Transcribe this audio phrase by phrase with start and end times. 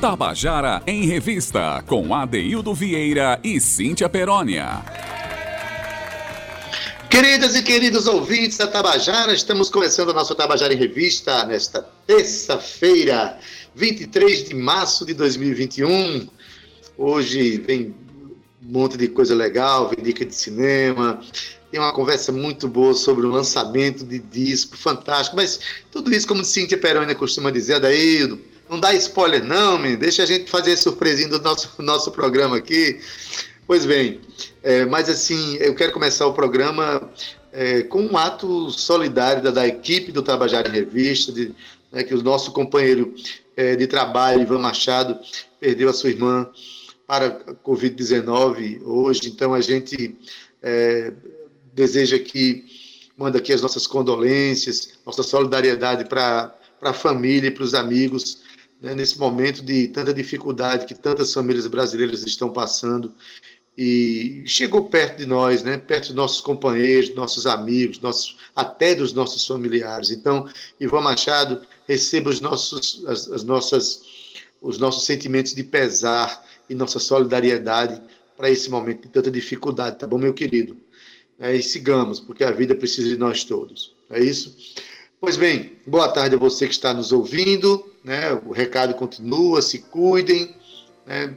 [0.00, 4.82] Tabajara em Revista, com Adeildo Vieira e Cíntia Perónia.
[7.10, 13.38] Queridas e queridos ouvintes da Tabajara, estamos começando a nossa Tabajara em Revista nesta terça-feira,
[13.74, 16.26] 23 de março de 2021.
[16.96, 17.94] Hoje vem
[18.62, 21.20] um monte de coisa legal, vem dica de cinema,
[21.70, 25.60] tem uma conversa muito boa sobre o lançamento de disco, fantástico, mas
[25.92, 30.26] tudo isso, como Cíntia Peroni costuma dizer, Adaildo, não dá spoiler não, menino, deixa a
[30.26, 33.00] gente fazer surpresinha do nosso, nosso programa aqui.
[33.66, 34.20] Pois bem,
[34.62, 37.10] é, mas assim, eu quero começar o programa
[37.52, 41.52] é, com um ato solidário da, da equipe do Tabajara em Revista, de,
[41.90, 43.12] né, que o nosso companheiro
[43.56, 45.18] é, de trabalho, Ivan Machado,
[45.58, 46.48] perdeu a sua irmã
[47.06, 50.16] para a Covid-19 hoje, então a gente
[50.62, 51.12] é,
[51.74, 52.64] deseja que,
[53.16, 58.42] manda aqui as nossas condolências, nossa solidariedade para a família e para os amigos,
[58.80, 63.12] né, nesse momento de tanta dificuldade que tantas famílias brasileiras estão passando.
[63.76, 69.12] E chegou perto de nós, né, perto dos nossos companheiros, nossos amigos, nossos, até dos
[69.12, 70.10] nossos familiares.
[70.10, 74.02] Então, Ivan Machado, receba os nossos, as, as nossas,
[74.60, 78.00] os nossos sentimentos de pesar e nossa solidariedade
[78.36, 80.76] para esse momento de tanta dificuldade, tá bom, meu querido?
[81.38, 83.94] É, e sigamos, porque a vida precisa de nós todos.
[84.10, 84.56] É isso?
[85.20, 87.92] Pois bem, boa tarde a você que está nos ouvindo.
[88.02, 88.32] Né?
[88.46, 90.56] O recado continua, se cuidem.
[91.06, 91.34] Né?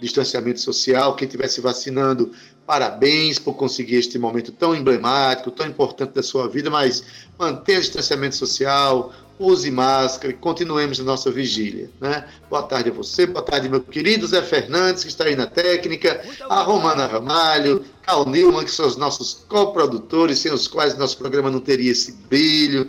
[0.00, 2.32] Distanciamento social, quem estiver se vacinando,
[2.66, 7.04] parabéns por conseguir este momento tão emblemático, tão importante da sua vida, mas
[7.38, 11.90] mantenha o distanciamento social, use máscara e continuemos a nossa vigília.
[11.98, 12.28] Né?
[12.50, 16.22] Boa tarde a você, boa tarde, meu querido Zé Fernandes, que está aí na técnica,
[16.48, 21.50] a Romana Ramalho, Cal Nilman, que são os nossos coprodutores, sem os quais nosso programa
[21.50, 22.86] não teria esse brilho,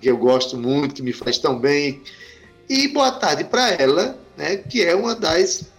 [0.00, 2.02] que eu gosto muito, que me faz tão bem.
[2.68, 5.75] E boa tarde para ela, né, que é uma das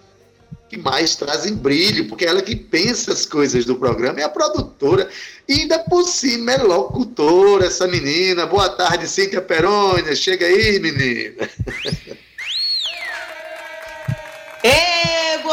[0.69, 4.29] que mais trazem brilho, porque é ela que pensa as coisas do programa, é a
[4.29, 5.09] produtora,
[5.47, 8.45] e ainda por cima é locutora, essa menina.
[8.45, 11.49] Boa tarde, Cíntia Perônia, chega aí, menina.
[14.63, 14.96] Ê,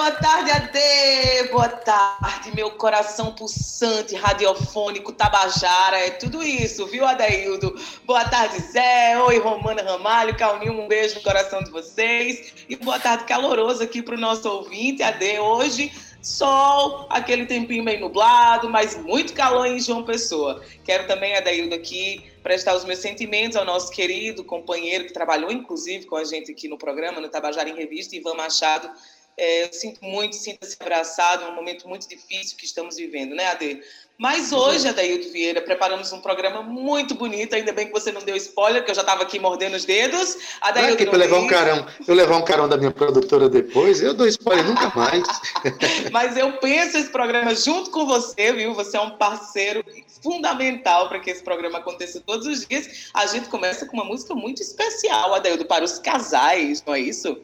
[0.04, 1.48] boa tarde, Ade!
[1.50, 7.74] Boa tarde, meu coração pulsante, radiofônico, tabajara, é tudo isso, viu, Adaildo?
[8.04, 9.18] Boa tarde, Zé.
[9.22, 12.52] Oi, Romana Ramalho, Calninho, um beijo no coração de vocês.
[12.68, 15.38] E boa tarde caloroso aqui para o nosso ouvinte, Ade.
[15.38, 15.90] Hoje,
[16.20, 20.62] sol, aquele tempinho meio nublado, mas muito calor em João Pessoa.
[20.84, 26.04] Quero também, Adaildo, aqui prestar os meus sentimentos ao nosso querido companheiro que trabalhou, inclusive,
[26.04, 28.90] com a gente aqui no programa, no Tabajara em Revista, Ivan Machado.
[29.36, 33.46] É, eu sinto muito, sinta-se abraçado, é um momento muito difícil que estamos vivendo, né,
[33.46, 33.80] Ade?
[34.16, 37.54] Mas hoje, Adaildo Vieira, preparamos um programa muito bonito.
[37.54, 40.36] Ainda bem que você não deu spoiler, que eu já estava aqui mordendo os dedos.
[40.60, 44.14] Adaildo é que levar um carão, eu levar um carão da minha produtora depois, eu
[44.14, 45.24] dou spoiler nunca mais.
[46.12, 48.72] Mas eu penso esse programa junto com você, viu?
[48.74, 49.84] Você é um parceiro
[50.22, 53.10] fundamental para que esse programa aconteça todos os dias.
[53.12, 57.36] A gente começa com uma música muito especial, Adaildo, para os casais, não é isso?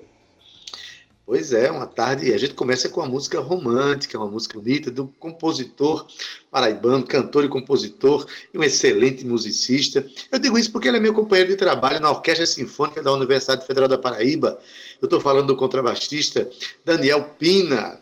[1.31, 2.35] Pois é, uma tarde.
[2.35, 6.05] A gente começa com uma música romântica, uma música bonita do compositor
[6.51, 10.05] paraibano, cantor e compositor, e um excelente musicista.
[10.33, 13.65] Eu digo isso porque ele é meu companheiro de trabalho na Orquestra Sinfônica da Universidade
[13.65, 14.59] Federal da Paraíba.
[15.01, 16.51] Eu estou falando do contrabaixista
[16.85, 18.01] Daniel Pina,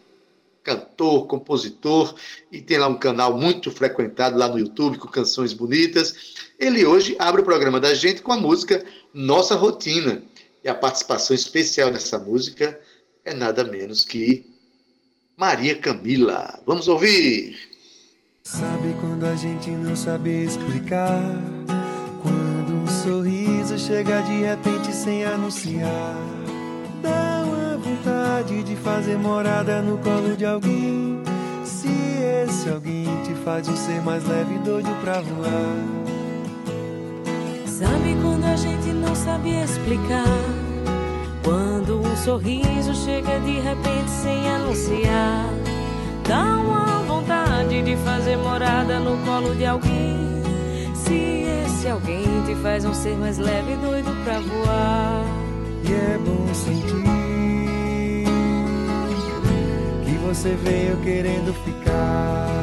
[0.64, 2.14] cantor, compositor,
[2.50, 6.14] e tem lá um canal muito frequentado lá no YouTube com canções bonitas.
[6.58, 10.22] Ele hoje abre o programa da gente com a música Nossa Rotina.
[10.64, 12.80] E a participação especial nessa música
[13.28, 14.44] é nada menos que
[15.36, 16.58] Maria Camila.
[16.66, 17.56] Vamos ouvir.
[18.42, 21.20] Sabe quando a gente não sabe explicar?
[22.22, 26.16] Quando um sorriso chega de repente sem anunciar.
[27.02, 31.22] Dá uma vontade de fazer morada no colo de alguém.
[31.64, 31.88] Se
[32.46, 35.84] esse alguém te faz um ser mais leve e doido pra voar.
[37.66, 40.67] Sabe quando a gente não sabe explicar?
[42.28, 45.48] Sorriso chega de repente sem anunciar,
[46.28, 50.42] dá uma vontade de fazer morada no colo de alguém.
[50.94, 55.24] Se esse alguém te faz um ser mais leve e doido pra voar.
[55.88, 57.02] E é bom sentir
[60.04, 62.62] que você veio querendo ficar.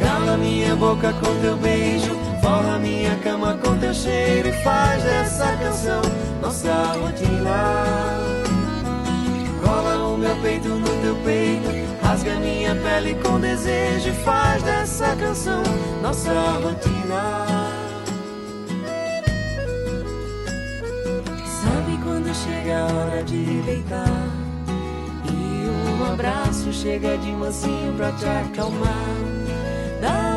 [0.00, 5.56] Cala minha boca com teu beijo Forra minha cama com teu cheiro e faz dessa
[5.56, 6.02] canção
[6.40, 8.18] nossa rotina.
[9.64, 11.68] Cola o meu peito no teu peito,
[12.02, 15.62] rasga minha pele com desejo e faz dessa canção
[16.02, 16.32] nossa
[16.62, 17.78] rotina.
[22.44, 24.28] chega a hora de deitar.
[25.24, 29.16] E um abraço chega de mansinho pra te acalmar.
[30.00, 30.27] Dá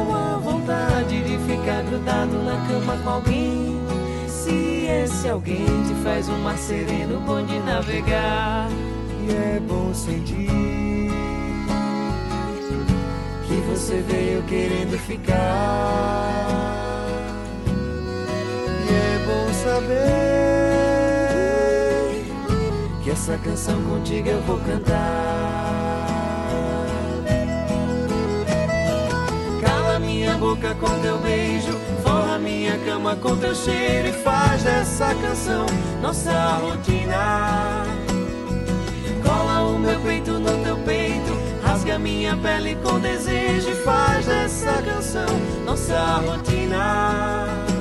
[1.51, 3.79] ficar grudado na cama com alguém.
[4.27, 8.69] Se esse alguém te faz um mar sereno bom de navegar.
[9.27, 10.49] E é bom sentir
[13.47, 15.35] que você veio querendo ficar.
[18.87, 20.31] E é bom saber
[23.11, 25.60] essa canção contigo eu vou cantar.
[30.41, 31.71] Boca com teu beijo,
[32.01, 35.67] forra minha cama com teu cheiro e faz dessa canção
[36.01, 37.85] nossa rotina.
[39.23, 41.31] Cola o meu peito no teu peito,
[41.63, 45.27] rasga minha pele com desejo e faz dessa canção
[45.63, 47.71] nossa rotina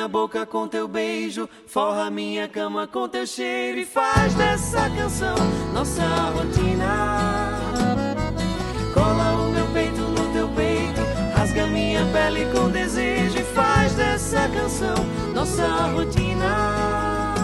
[0.00, 5.36] minha boca com teu beijo, forra minha cama com teu cheiro e faz dessa canção
[5.74, 7.29] nossa rotina.
[12.00, 14.94] Minha pele com desejo e faz dessa canção
[15.34, 17.34] nossa rotina.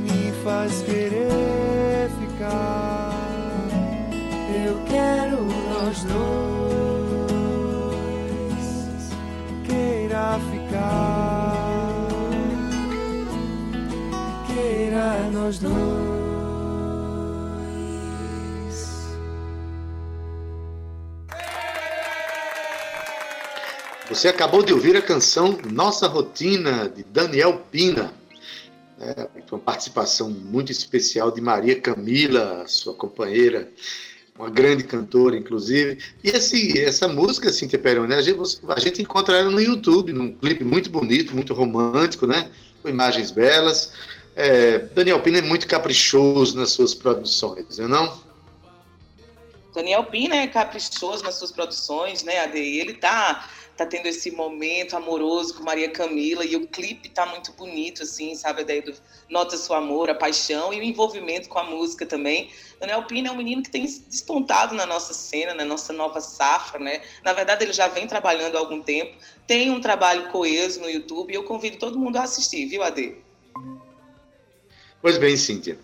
[0.00, 3.12] Me faz querer ficar.
[4.64, 6.22] Eu quero nós dois.
[10.50, 12.08] ficar.
[14.46, 16.21] Queira nós dois.
[24.12, 28.12] Você acabou de ouvir a canção Nossa Rotina, de Daniel Pina.
[29.00, 33.72] É, uma participação muito especial de Maria Camila, sua companheira
[34.38, 35.98] uma grande cantora, inclusive.
[36.22, 38.38] E esse, essa música, Cíntia Peroni, né, a gente,
[38.68, 42.50] a gente encontra ela no YouTube, num clipe muito bonito, muito romântico, né?
[42.82, 43.92] Com imagens belas.
[44.36, 48.20] É, Daniel Pina é muito caprichoso nas suas produções, não é não?
[49.74, 52.58] Daniel Pina é caprichoso nas suas produções, né, Ade?
[52.58, 53.48] Ele tá
[53.84, 58.34] tá tendo esse momento amoroso com Maria Camila e o clipe tá muito bonito, assim,
[58.34, 58.64] sabe?
[58.64, 58.94] Daí do
[59.28, 62.50] Nota Seu Amor, a paixão e o envolvimento com a música também.
[62.80, 66.78] Daniel Pina é um menino que tem despontado na nossa cena, na nossa nova safra,
[66.78, 67.02] né?
[67.24, 71.32] Na verdade, ele já vem trabalhando há algum tempo, tem um trabalho coeso no YouTube
[71.32, 73.16] e eu convido todo mundo a assistir, viu, Ade?
[75.00, 75.78] Pois bem, Cíntia.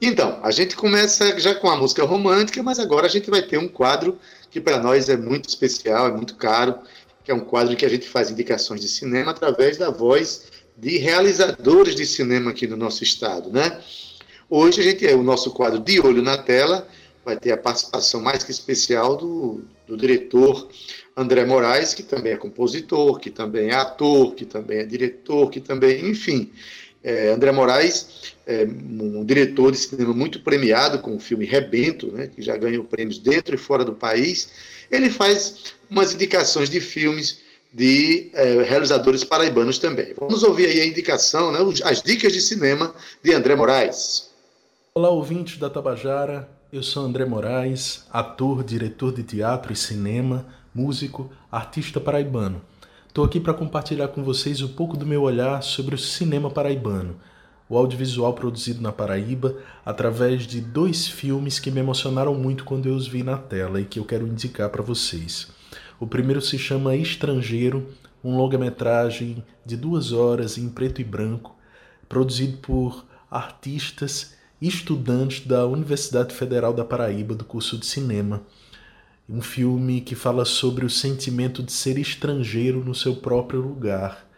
[0.00, 3.56] Então, a gente começa já com a música romântica, mas agora a gente vai ter
[3.56, 4.18] um quadro
[4.50, 6.78] que para nós é muito especial, é muito caro,
[7.24, 10.44] que é um quadro que a gente faz indicações de cinema através da voz
[10.76, 13.80] de realizadores de cinema aqui no nosso estado, né?
[14.50, 16.86] Hoje a gente é o nosso quadro de olho na tela,
[17.24, 20.68] vai ter a participação mais que especial do, do diretor
[21.16, 25.60] André Moraes, que também é compositor, que também é ator, que também é diretor, que
[25.60, 26.52] também, enfim.
[27.02, 32.26] É, André Moraes é um diretor de cinema muito premiado com o filme Rebento, né,
[32.26, 34.50] que já ganhou prêmios dentro e fora do país.
[34.90, 37.42] Ele faz umas indicações de filmes
[37.72, 40.14] de é, realizadores paraibanos também.
[40.18, 44.30] Vamos ouvir aí a indicação, né, as dicas de cinema de André Moraes.
[44.94, 46.48] Olá, ouvintes da Tabajara.
[46.72, 52.60] Eu sou André Moraes, ator, diretor de teatro e cinema, músico, artista paraibano.
[53.08, 57.16] Estou aqui para compartilhar com vocês um pouco do meu olhar sobre o cinema paraibano,
[57.68, 62.94] o audiovisual produzido na Paraíba através de dois filmes que me emocionaram muito quando eu
[62.94, 65.48] os vi na tela e que eu quero indicar para vocês.
[65.98, 67.88] O primeiro se chama Estrangeiro,
[68.22, 71.56] um longa-metragem de duas horas em preto e branco,
[72.08, 78.42] produzido por artistas e estudantes da Universidade Federal da Paraíba do curso de cinema.
[79.28, 84.28] Um filme que fala sobre o sentimento de ser estrangeiro no seu próprio lugar.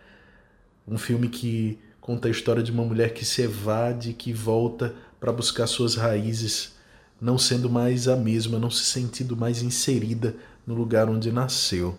[0.87, 5.33] Um filme que conta a história de uma mulher que se evade, que volta para
[5.33, 6.77] buscar suas raízes,
[7.21, 11.99] não sendo mais a mesma, não se sentindo mais inserida no lugar onde nasceu.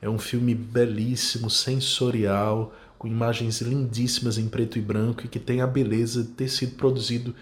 [0.00, 5.60] É um filme belíssimo, sensorial, com imagens lindíssimas em preto e branco e que tem
[5.60, 7.34] a beleza de ter sido produzido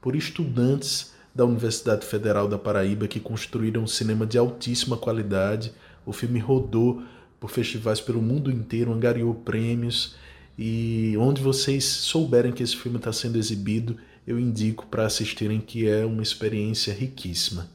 [0.00, 5.72] por estudantes da Universidade Federal da Paraíba que construíram um cinema de altíssima qualidade.
[6.06, 7.02] O filme rodou
[7.40, 10.14] por festivais pelo mundo inteiro, angariou prêmios
[10.58, 13.96] e onde vocês souberem que esse filme está sendo exibido,
[14.26, 17.68] eu indico para assistirem, que é uma experiência riquíssima.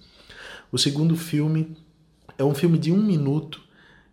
[0.71, 1.75] O segundo filme
[2.37, 3.61] é um filme de um minuto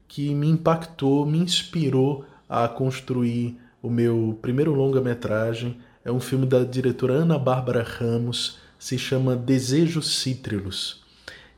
[0.07, 5.79] que me impactou, me inspirou a construir o meu primeiro longa-metragem.
[6.05, 11.03] É um filme da diretora Ana Bárbara Ramos, se chama Desejos Cítrilos.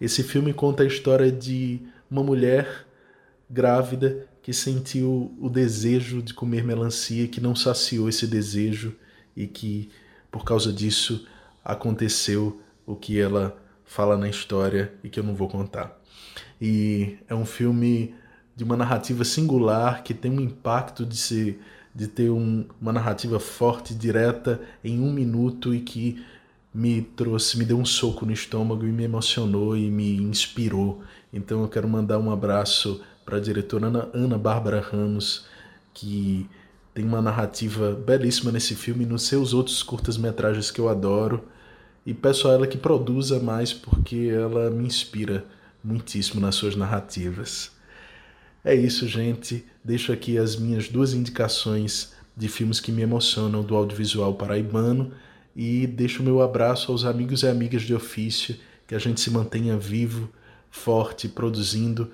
[0.01, 2.87] Esse filme conta a história de uma mulher
[3.49, 8.95] grávida que sentiu o desejo de comer melancia, que não saciou esse desejo
[9.37, 9.91] e que
[10.31, 11.27] por causa disso
[11.65, 16.01] aconteceu o que ela fala na história e que eu não vou contar.
[16.61, 18.15] E é um filme
[18.57, 21.61] de uma narrativa singular que tem um impacto de ser
[21.95, 26.25] de ter um, uma narrativa forte, direta, em um minuto e que
[26.73, 31.03] me trouxe, me deu um soco no estômago e me emocionou e me inspirou.
[31.33, 35.47] Então eu quero mandar um abraço para a diretora Ana, Ana Bárbara Ramos,
[35.95, 36.51] que
[36.93, 41.45] tem uma narrativa belíssima nesse filme e nos seus outros curtas-metragens que eu adoro.
[42.05, 45.45] E peço a ela que produza mais porque ela me inspira
[45.83, 47.71] muitíssimo nas suas narrativas.
[48.65, 49.65] É isso, gente.
[49.85, 55.13] Deixo aqui as minhas duas indicações de filmes que me emocionam do audiovisual paraibano
[55.55, 58.57] e deixo meu abraço aos amigos e amigas de ofício,
[58.89, 60.29] que a gente se mantenha vivo,
[60.69, 62.11] forte, produzindo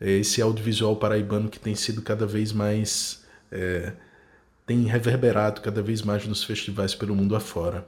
[0.00, 3.24] esse audiovisual paraibano que tem sido cada vez mais.
[3.52, 3.92] É,
[4.66, 7.86] tem reverberado cada vez mais nos festivais pelo mundo afora.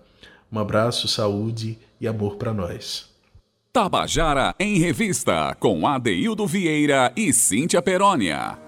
[0.50, 3.08] Um abraço, saúde e amor para nós.
[3.72, 8.58] Tabajara em Revista, com Adeildo Vieira e Cíntia Perónia.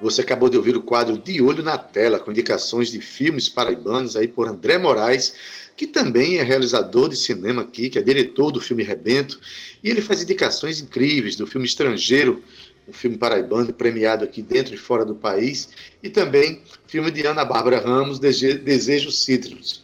[0.00, 4.16] Você acabou de ouvir o quadro De Olho na Tela, com indicações de filmes paraibanos
[4.16, 5.34] aí por André Moraes,
[5.76, 9.38] que também é realizador de cinema aqui, que é diretor do filme Rebento,
[9.82, 12.42] e ele faz indicações incríveis do filme estrangeiro,
[12.88, 15.68] um filme paraibano premiado aqui dentro e fora do país,
[16.02, 19.82] e também filme de Ana Bárbara Ramos, Desejos Cítricos.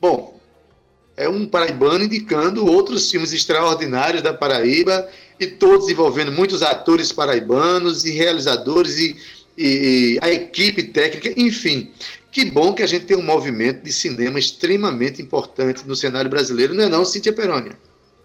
[0.00, 0.40] Bom,
[1.16, 5.08] é um paraibano indicando outros filmes extraordinários da Paraíba
[5.38, 9.16] e todos envolvendo muitos atores paraibanos e realizadores e,
[9.56, 11.90] e, a equipe técnica, enfim.
[12.32, 16.72] Que bom que a gente tem um movimento de cinema extremamente importante no cenário brasileiro,
[16.72, 17.78] não é não, Cíntia Perônia?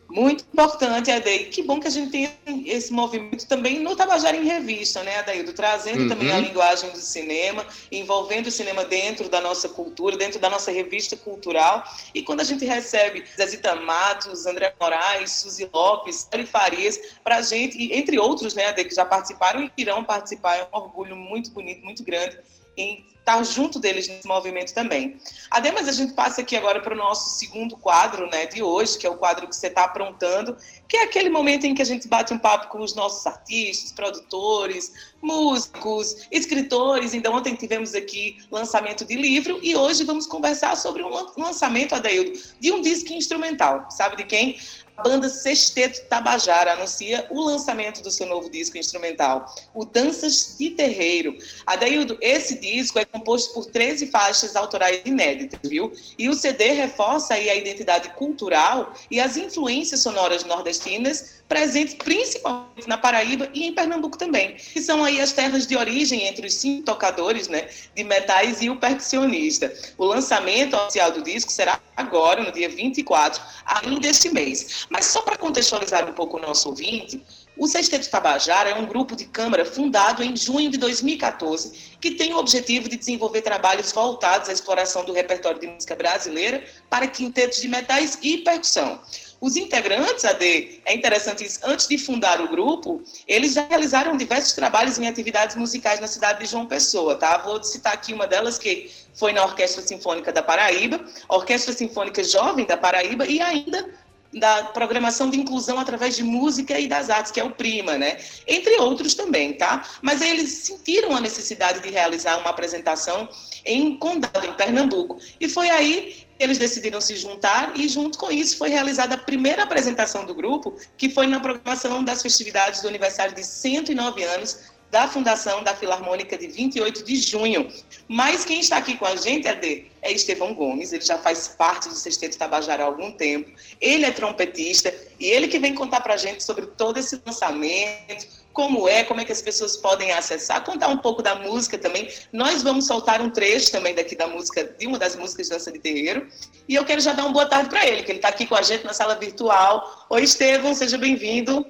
[0.10, 1.50] Muito importante, Adair.
[1.50, 2.30] Que bom que a gente tem
[2.66, 5.52] esse movimento também no Tabajara em Revista, né, Adaildo?
[5.52, 6.08] Trazendo uhum.
[6.08, 10.72] também a linguagem do cinema, envolvendo o cinema dentro da nossa cultura, dentro da nossa
[10.72, 11.84] revista cultural.
[12.16, 17.42] E quando a gente recebe Zezita Matos, André Moraes, Suzy Lopes, Ari Farias, para a
[17.42, 21.52] gente, entre outros, né, Adair, que já participaram e irão participar, é um orgulho muito
[21.52, 22.40] bonito, muito grande
[22.78, 25.17] em estar junto deles nesse movimento também.
[25.51, 29.05] Ademais, a gente passa aqui agora para o nosso segundo quadro né, de hoje, que
[29.05, 30.55] é o quadro que você está aprontando,
[30.88, 33.91] que é aquele momento em que a gente bate um papo com os nossos artistas,
[33.91, 37.13] produtores, músicos, escritores.
[37.13, 42.31] Então, ontem tivemos aqui lançamento de livro e hoje vamos conversar sobre um lançamento, Adaildo,
[42.60, 43.91] de um disco instrumental.
[43.91, 44.57] Sabe de quem?
[44.98, 50.72] A banda Sexteto Tabajara anuncia o lançamento do seu novo disco instrumental, o Danças de
[50.72, 51.38] Terreiro.
[51.68, 55.94] Adaildo, esse disco é composto por 13 faixas autorais inéditas, viu?
[56.18, 62.88] E o CD reforça aí a identidade cultural e as influências sonoras nordestinas presentes principalmente
[62.88, 66.54] na Paraíba e em Pernambuco também, que são aí as terras de origem entre os
[66.56, 69.74] cinco tocadores né, de metais e o percussionista.
[69.98, 74.86] O lançamento oficial do disco será agora, no dia 24, ainda este mês.
[74.89, 77.24] Mas só para contextualizar um pouco o nosso ouvinte,
[77.58, 82.34] o Sexteto Tabajara é um grupo de câmara fundado em junho de 2014 que tem
[82.34, 87.60] o objetivo de desenvolver trabalhos voltados à exploração do repertório de música brasileira para quintetos
[87.60, 89.00] de metais e percussão.
[89.39, 94.53] Os integrantes, AD, é interessante isso, antes de fundar o grupo, eles já realizaram diversos
[94.53, 97.38] trabalhos em atividades musicais na cidade de João Pessoa, tá?
[97.38, 102.65] Vou citar aqui uma delas que foi na Orquestra Sinfônica da Paraíba, Orquestra Sinfônica Jovem
[102.65, 103.88] da Paraíba e ainda
[104.34, 108.17] da programação de inclusão através de música e das artes, que é o Prima, né?
[108.46, 109.88] Entre outros também, tá?
[110.01, 113.29] Mas eles sentiram a necessidade de realizar uma apresentação
[113.65, 115.17] em Condado, em Pernambuco.
[115.39, 119.63] E foi aí eles decidiram se juntar e junto com isso foi realizada a primeira
[119.63, 125.08] apresentação do grupo, que foi na programação das festividades do aniversário de 109 anos da
[125.08, 127.70] Fundação da Filarmônica de 28 de junho.
[128.08, 131.89] Mas quem está aqui com a gente, Ade, é Estevão Gomes, ele já faz parte
[131.89, 133.51] do Sexteto Tabajara há algum tempo,
[133.82, 138.27] ele é trompetista e ele que vem contar para a gente sobre todo esse lançamento,
[138.58, 142.10] como é, como é que as pessoas podem acessar, contar um pouco da música também.
[142.34, 145.72] Nós vamos soltar um trecho também daqui da música, de uma das músicas de Dança
[145.72, 146.28] de Terreiro,
[146.68, 148.56] e eu quero já dar uma boa tarde para ele, que ele está aqui com
[148.56, 150.08] a gente na sala virtual.
[150.10, 151.64] Oi, Estevão, seja bem-vindo.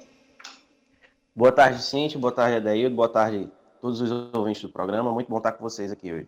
[1.36, 2.18] Boa tarde, Cintia.
[2.18, 2.96] Boa tarde, Adaildo.
[2.96, 5.12] Boa tarde a todos os ouvintes do programa.
[5.12, 6.26] Muito bom estar com vocês aqui hoje.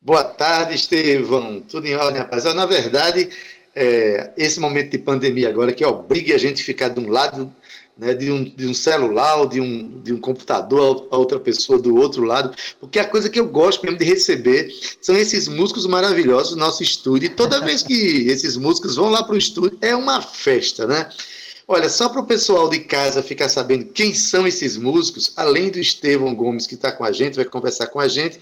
[0.00, 1.60] Boa tarde, Estevão.
[1.60, 2.56] Tudo em ordem, rapaziada.
[2.56, 3.30] Na verdade,
[3.74, 7.52] é, esse momento de pandemia agora que obriga a gente a ficar de um lado
[8.00, 11.78] né, de, um, de um celular ou de um, de um computador a outra pessoa
[11.78, 15.86] do outro lado, porque a coisa que eu gosto mesmo de receber são esses músicos
[15.86, 17.26] maravilhosos do nosso estúdio.
[17.26, 17.92] E toda vez que
[18.26, 21.10] esses músicos vão lá para o estúdio, é uma festa, né?
[21.68, 25.78] Olha, só para o pessoal de casa ficar sabendo quem são esses músicos, além do
[25.78, 28.40] Estevão Gomes que está com a gente, vai conversar com a gente,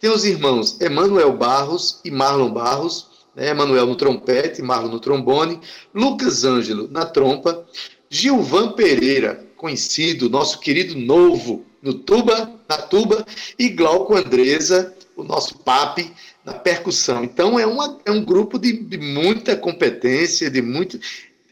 [0.00, 3.06] tem os irmãos Emanuel Barros e Marlon Barros,
[3.36, 3.50] né?
[3.50, 5.60] Emanuel no trompete, Marlon no trombone,
[5.94, 7.66] Lucas Ângelo na trompa,
[8.14, 13.26] Gilvan Pereira, conhecido, nosso querido novo, no tuba, na tuba,
[13.58, 16.12] e Glauco Andresa, o nosso papi,
[16.44, 17.24] na percussão.
[17.24, 21.00] Então é, uma, é um grupo de, de muita competência, de muito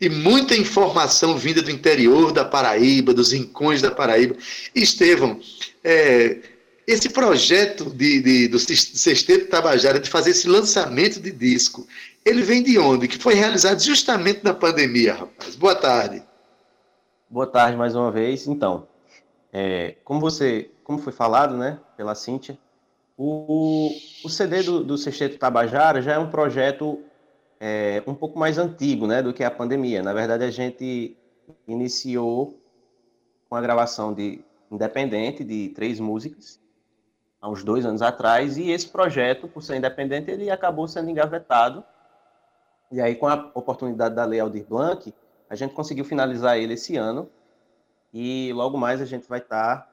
[0.00, 4.36] e muita informação vinda do interior da Paraíba, dos rincões da Paraíba.
[4.72, 5.40] Estevão,
[5.82, 6.38] é,
[6.86, 11.88] esse projeto de, de, do Sexteto Tabajara de fazer esse lançamento de disco,
[12.24, 13.08] ele vem de onde?
[13.08, 15.56] Que foi realizado justamente na pandemia, rapaz.
[15.56, 16.22] Boa tarde.
[17.32, 18.46] Boa tarde mais uma vez.
[18.46, 18.86] Então,
[19.50, 22.58] é, como você, como foi falado, né, pela Cíntia,
[23.16, 23.88] o,
[24.22, 27.02] o CD do, do Sexteto Tabajara já é um projeto
[27.58, 30.02] é, um pouco mais antigo né, do que a pandemia.
[30.02, 31.16] Na verdade, a gente
[31.66, 32.60] iniciou
[33.48, 36.60] com a gravação de independente de três músicas
[37.40, 41.82] há uns dois anos atrás e esse projeto, por ser independente, ele acabou sendo engavetado.
[42.90, 45.14] E aí, com a oportunidade da Lei Aldir Blanc,
[45.52, 47.30] a gente conseguiu finalizar ele esse ano
[48.10, 49.88] e logo mais a gente vai estar tá,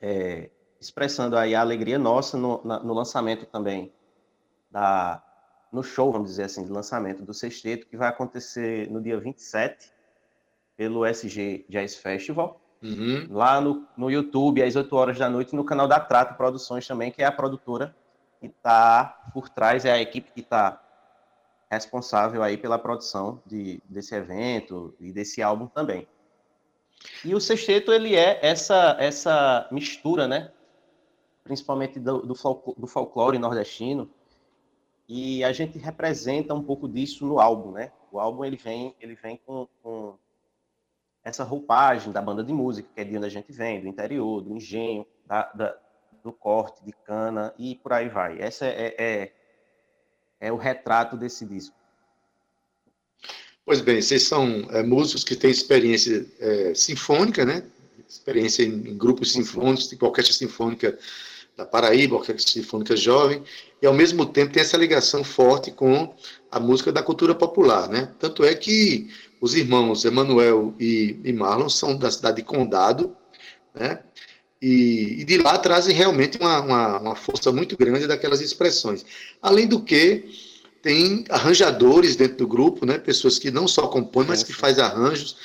[0.00, 0.48] é,
[0.80, 3.92] expressando aí a alegria nossa no, na, no lançamento também
[4.70, 5.22] da
[5.70, 9.92] no show, vamos dizer assim, de lançamento do sexteto, que vai acontecer no dia 27,
[10.74, 13.26] pelo SG Jazz Festival, uhum.
[13.28, 17.10] lá no, no YouTube, às 8 horas da noite, no canal da Trato Produções também,
[17.10, 17.94] que é a produtora
[18.40, 20.80] que está por trás, é a equipe que está
[21.70, 26.06] responsável aí pela produção de, desse evento e desse álbum também.
[27.24, 30.52] E o sexteto, ele é essa, essa mistura, né?
[31.44, 32.34] Principalmente do, do,
[32.76, 34.10] do folclore nordestino,
[35.08, 37.92] e a gente representa um pouco disso no álbum, né?
[38.10, 40.18] O álbum ele vem, ele vem com, com
[41.22, 44.40] essa roupagem da banda de música, que é de onde a gente vem, do interior,
[44.40, 45.78] do engenho, da, da,
[46.24, 48.40] do corte de cana e por aí vai.
[48.40, 49.35] Essa é, é,
[50.40, 51.74] é o retrato desse disco.
[53.64, 57.64] Pois bem, vocês são é, músicos que têm experiência é, sinfônica, né?
[58.08, 60.96] Experiência em, em grupos sinfônicos, de orquestra sinfônica
[61.56, 63.42] da Paraíba, Orquestra Sinfônica Jovem,
[63.80, 66.14] e ao mesmo tempo tem essa ligação forte com
[66.50, 68.12] a música da cultura popular, né?
[68.18, 73.16] Tanto é que os irmãos Emanuel e, e Marlon são da cidade de Condado,
[73.74, 74.00] né?
[74.66, 79.04] E, e de lá trazem realmente uma, uma, uma força muito grande daquelas expressões.
[79.40, 80.24] Além do que
[80.82, 82.98] tem arranjadores dentro do grupo, né?
[82.98, 85.36] Pessoas que não só compõem, mas que fazem arranjos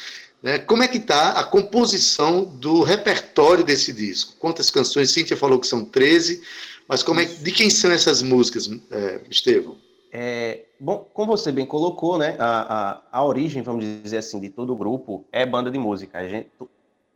[0.41, 0.57] né?
[0.57, 4.33] Como é que está a composição do repertório desse disco?
[4.39, 5.11] Quantas canções?
[5.11, 6.41] Cíntia falou que são 13,
[6.87, 9.77] mas como é, de quem são essas músicas, é, Estevão?
[10.11, 14.49] É, bom, como você bem colocou, né, a, a, a, origem, vamos dizer assim, de
[14.49, 16.17] todo o grupo é banda de música.
[16.17, 16.49] A gente,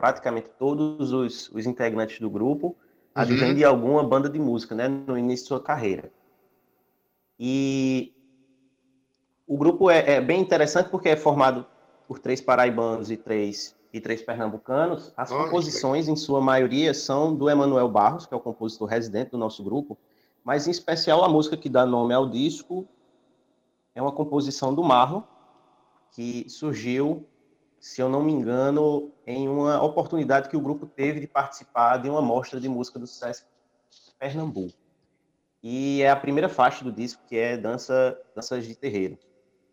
[0.05, 2.75] praticamente todos os, os integrantes do grupo uhum.
[3.15, 6.11] advêm de alguma banda de música, né, no início de sua carreira.
[7.39, 8.13] E
[9.47, 11.65] o grupo é, é bem interessante porque é formado
[12.07, 17.49] por três paraibanos e três, e três pernambucanos, as composições, em sua maioria, são do
[17.49, 19.97] Emanuel Barros, que é o compositor residente do nosso grupo,
[20.43, 22.87] mas em especial a música que dá nome ao disco
[23.95, 25.23] é uma composição do Marlon,
[26.11, 27.25] que surgiu,
[27.85, 32.09] se eu não me engano, em uma oportunidade que o grupo teve de participar de
[32.09, 33.45] uma mostra de música do Sesc
[34.17, 34.73] Pernambuco.
[35.61, 39.19] E é a primeira faixa do disco, que é Dança, Danças de Terreiro.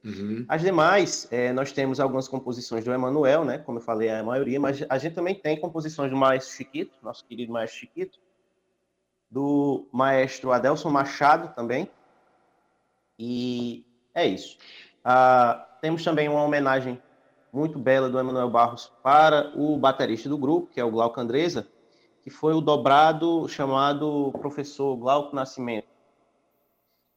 [0.04, 0.44] Uhum.
[0.46, 3.56] As demais, é, nós temos algumas composições do Emanuel, né?
[3.56, 7.24] Como eu falei, a maioria, mas a gente também tem composições do Maestro Chiquito, nosso
[7.24, 8.18] querido Maestro Chiquito,
[9.30, 11.88] do Maestro Adelson Machado também.
[13.18, 14.58] E é isso.
[15.02, 17.00] Ah, temos também uma homenagem
[17.52, 21.68] muito bela do Emanuel Barros para o baterista do grupo, que é o Glauco Andresa,
[22.24, 25.88] que foi o dobrado chamado Professor Glauco Nascimento.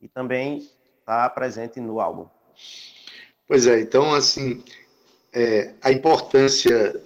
[0.02, 0.68] E também
[1.00, 2.28] está presente no álbum.
[3.48, 4.64] Pois é, então, assim,
[5.32, 7.02] é, a importância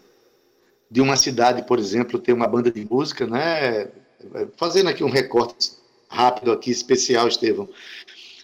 [0.90, 3.90] de uma cidade, por exemplo, ter uma banda de música, né?
[4.58, 5.74] Fazendo aqui um recorte
[6.10, 7.70] rápido aqui, especial, Estevão.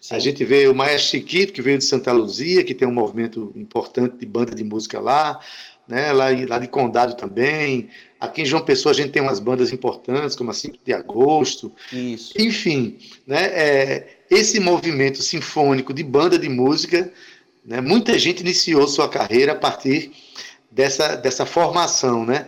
[0.05, 0.15] Sim.
[0.15, 3.51] A gente vê o Maestro Chiquito, que veio de Santa Luzia, que tem um movimento
[3.55, 5.39] importante de banda de música lá,
[5.87, 6.11] né?
[6.11, 7.89] lá, lá de Condado também.
[8.19, 11.71] Aqui em João Pessoa a gente tem umas bandas importantes, como a 5 de Agosto.
[11.91, 12.33] Isso.
[12.37, 13.45] Enfim, né?
[13.45, 17.11] É, esse movimento sinfônico de banda de música,
[17.65, 20.11] né, muita gente iniciou sua carreira a partir
[20.69, 22.45] dessa, dessa formação, né?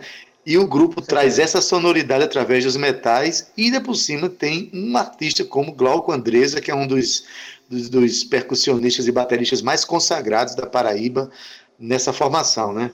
[0.48, 4.96] E o grupo traz essa sonoridade através dos metais, e ainda por cima tem um
[4.96, 7.26] artista como Glauco Andresa, que é um dos,
[7.68, 11.30] dos, dos percussionistas e bateristas mais consagrados da Paraíba,
[11.78, 12.90] nessa formação, né?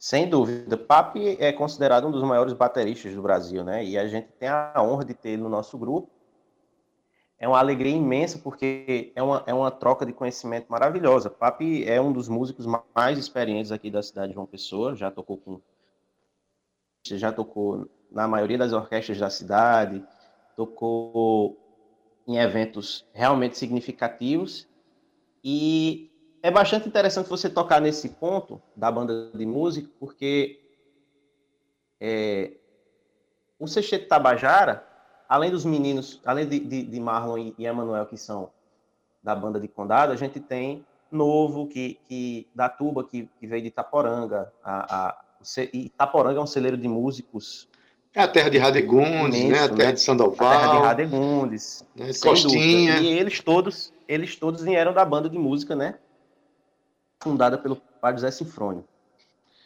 [0.00, 0.76] Sem dúvida.
[0.76, 3.84] Papi é considerado um dos maiores bateristas do Brasil, né?
[3.84, 6.10] E a gente tem a honra de ter ele no nosso grupo.
[7.38, 11.30] É uma alegria imensa, porque é uma, é uma troca de conhecimento maravilhosa.
[11.30, 15.36] Papi é um dos músicos mais experientes aqui da cidade de João Pessoa, já tocou
[15.36, 15.60] com.
[17.08, 20.04] Já tocou na maioria das orquestras da cidade,
[20.56, 21.56] tocou
[22.26, 24.68] em eventos realmente significativos.
[25.44, 26.10] E
[26.42, 30.60] é bastante interessante você tocar nesse ponto da banda de música, porque
[32.00, 32.52] é,
[33.58, 34.86] o Sexteto Tabajara,
[35.28, 38.50] além dos meninos, além de, de, de Marlon e, e Emanuel, que são
[39.22, 43.62] da banda de Condado, a gente tem Novo, que, que da Tuba, que, que veio
[43.62, 44.52] de Itaporanga.
[44.62, 45.24] A, a,
[45.72, 47.68] Itaporanga é um celeiro de músicos
[48.14, 49.58] é a terra de Radegundes, né?
[49.58, 49.92] A terra né?
[49.92, 50.48] de Sandoval.
[50.48, 51.84] A terra de Radegundes.
[51.94, 52.06] Né?
[52.22, 52.96] Costinha.
[52.98, 55.96] E eles todos, eles todos vieram da banda de música, né?
[57.20, 58.84] fundada pelo padre José Sinfrônio.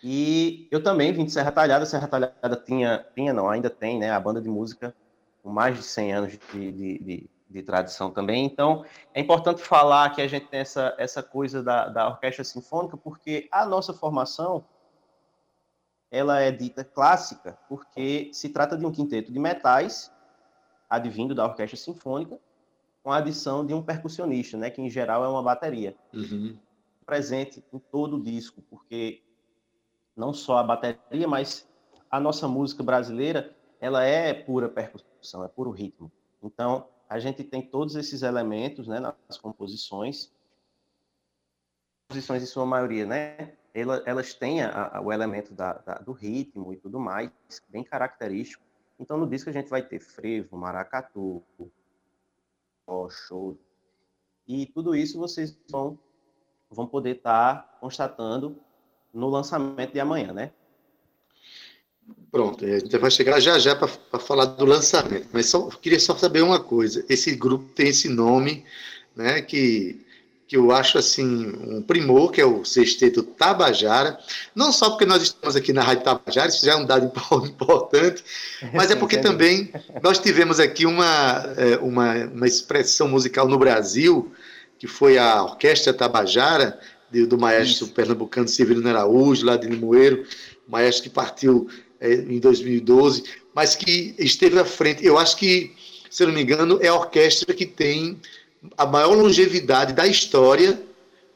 [0.03, 1.85] E eu também vim de Serra Talhada.
[1.85, 4.95] Serra Talhada tinha, tinha não, ainda tem, né, a banda de música
[5.43, 8.47] com mais de 100 anos de, de, de, de tradição também.
[8.47, 12.97] Então, é importante falar que a gente tem essa, essa coisa da, da orquestra sinfônica,
[12.97, 14.65] porque a nossa formação
[16.11, 20.13] ela é dita clássica porque se trata de um quinteto de metais
[20.89, 22.39] advindo da orquestra sinfônica
[23.03, 25.97] com a adição de um percussionista, né, que em geral é uma bateria.
[26.13, 26.59] Uhum
[27.11, 29.21] presente em todo o disco, porque
[30.15, 31.69] não só a bateria, mas
[32.09, 36.13] a nossa música brasileira, ela é pura percussão, é puro ritmo.
[36.41, 40.33] Então, a gente tem todos esses elementos né, nas composições,
[42.07, 43.55] composições em sua maioria, né?
[43.73, 47.31] Elas têm a, a, o elemento da, da, do ritmo e tudo mais,
[47.69, 48.65] bem característico.
[48.99, 51.43] Então, no disco a gente vai ter frevo, maracatu,
[53.09, 53.57] show.
[54.47, 55.99] E tudo isso vocês vão
[56.71, 58.57] vão poder estar tá constatando
[59.13, 60.53] no lançamento de amanhã, né?
[62.31, 66.17] Pronto, a gente vai chegar já já para falar do lançamento, mas só queria só
[66.17, 68.65] saber uma coisa: esse grupo tem esse nome,
[69.15, 69.43] né?
[69.43, 70.05] Que
[70.51, 74.19] que eu acho assim um primor, que é o Sexteto Tabajara,
[74.53, 77.07] não só porque nós estamos aqui na Rádio Tabajara, isso já é um dado
[77.47, 78.25] importante,
[78.75, 84.33] mas é porque também nós tivemos aqui uma, é, uma, uma expressão musical no Brasil
[84.77, 86.81] que foi a Orquestra Tabajara,
[87.29, 87.95] do maestro Isso.
[87.95, 90.27] pernambucano Severino Araújo, lá de Limoeiro,
[90.67, 91.69] maestro que partiu
[92.01, 93.23] é, em 2012,
[93.55, 95.07] mas que esteve à frente.
[95.07, 95.73] Eu acho que,
[96.11, 98.19] se não me engano, é a orquestra que tem
[98.77, 100.81] a maior longevidade da história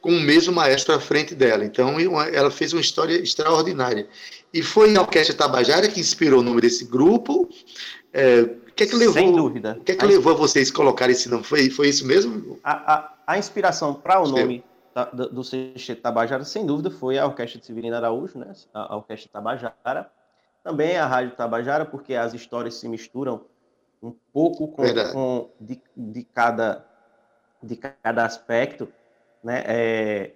[0.01, 1.65] com o mesmo maestro à frente dela.
[1.65, 4.07] Então, ela fez uma história extraordinária.
[4.53, 7.49] E foi a Orquestra Tabajara que inspirou o nome desse grupo.
[8.13, 9.77] É, o que é que levou, Sem dúvida.
[9.81, 11.43] O que é que levou vocês a colocar esse nome?
[11.43, 12.59] Foi, foi isso mesmo?
[12.63, 14.63] A, a, a inspiração para o nome
[14.95, 18.53] da, do, do Sexteto Tabajara, sem dúvida, foi a Orquestra de Severino Araújo, né?
[18.73, 20.11] a, a Orquestra Tabajara.
[20.63, 23.43] Também a Rádio Tabajara, porque as histórias se misturam
[24.03, 26.87] um pouco com, com de, de, cada,
[27.65, 28.89] de cada aspecto.
[29.43, 29.63] Né?
[29.67, 30.31] É,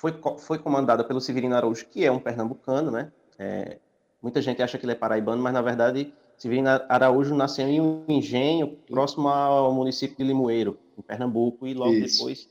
[0.00, 3.12] foi, foi comandada pelo Severino Araújo, que é um pernambucano, né?
[3.38, 3.78] É,
[4.22, 8.04] muita gente acha que ele é paraibano, mas na verdade Severino Araújo nasceu em um
[8.08, 12.16] engenho próximo ao município de Limoeiro, em Pernambuco, e logo Isso.
[12.18, 12.48] depois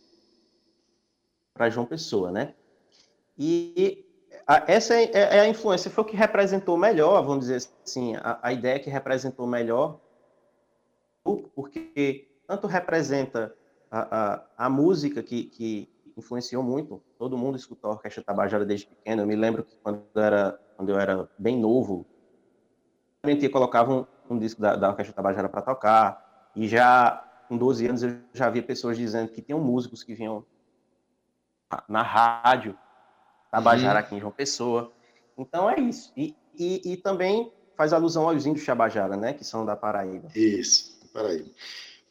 [1.55, 2.53] para João Pessoa, né?
[3.35, 4.05] E
[4.45, 8.15] a, essa é, é, é, a influência, foi o que representou melhor, vamos dizer assim,
[8.17, 9.99] a, a ideia que representou melhor,
[11.55, 13.53] porque tanto representa
[13.91, 13.99] a,
[14.57, 19.21] a, a música que, que influenciou muito, todo mundo escutou a Orquestra Tabajara desde pequeno,
[19.21, 22.07] eu me lembro que quando eu era, quando eu era bem novo,
[23.21, 27.55] a gente colocava um, um disco da, da Orquestra Tabajara para tocar, e já com
[27.55, 30.43] 12 anos eu já via pessoas dizendo que tinham músicos que vinham
[31.87, 32.75] na rádio
[33.51, 34.05] Tabajara uhum.
[34.05, 34.91] aqui em João Pessoa.
[35.37, 36.11] Então é isso.
[36.17, 40.29] E, e, e, também faz alusão aos índios Tabajara, né, que são da Paraíba.
[40.35, 41.49] Isso, Paraíba.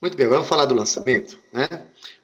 [0.01, 1.67] Muito bem, vamos falar do lançamento, né?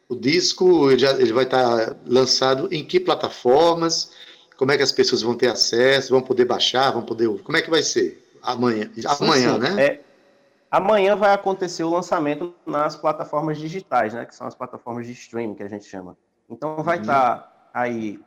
[0.09, 4.13] O disco ele, já, ele vai estar lançado em que plataformas?
[4.57, 6.11] Como é que as pessoas vão ter acesso?
[6.11, 6.93] Vão poder baixar?
[6.93, 8.23] Vão poder Como é que vai ser?
[8.43, 9.83] Amanhã, amanhã, sim, né?
[9.83, 10.01] É,
[10.71, 14.25] amanhã vai acontecer o lançamento nas plataformas digitais, né?
[14.25, 16.17] Que são as plataformas de streaming que a gente chama.
[16.49, 17.41] Então vai estar uhum.
[17.41, 18.21] tá aí,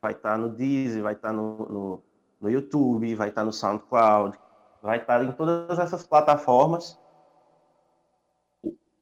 [0.00, 2.02] vai estar tá no Deezer, vai estar tá no, no,
[2.40, 4.38] no, YouTube, vai estar no SoundCloud,
[4.82, 6.98] vai estar em todas essas plataformas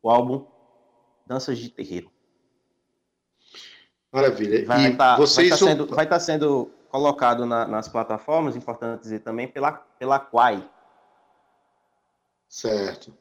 [0.04, 0.46] o álbum
[1.26, 2.10] Danças de Terreiro.
[4.12, 4.64] Maravilha.
[4.66, 9.20] Vai estar vocês vai tá sendo, vai tá sendo colocado na, nas plataformas, importante dizer
[9.20, 10.62] também, pela, pela Quai.
[12.46, 13.12] Certo.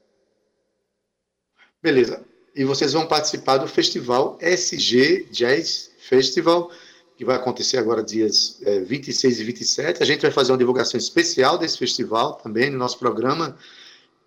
[1.81, 2.23] Beleza.
[2.55, 6.69] e vocês vão participar do festival SG Jazz Festival,
[7.17, 10.03] que vai acontecer agora dias é, 26 e 27.
[10.03, 13.57] A gente vai fazer uma divulgação especial desse festival também no nosso programa,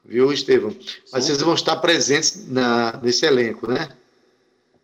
[0.06, 0.70] viu, Estevam?
[1.12, 1.32] Mas Sim.
[1.32, 3.88] vocês vão estar presentes na, nesse elenco, né?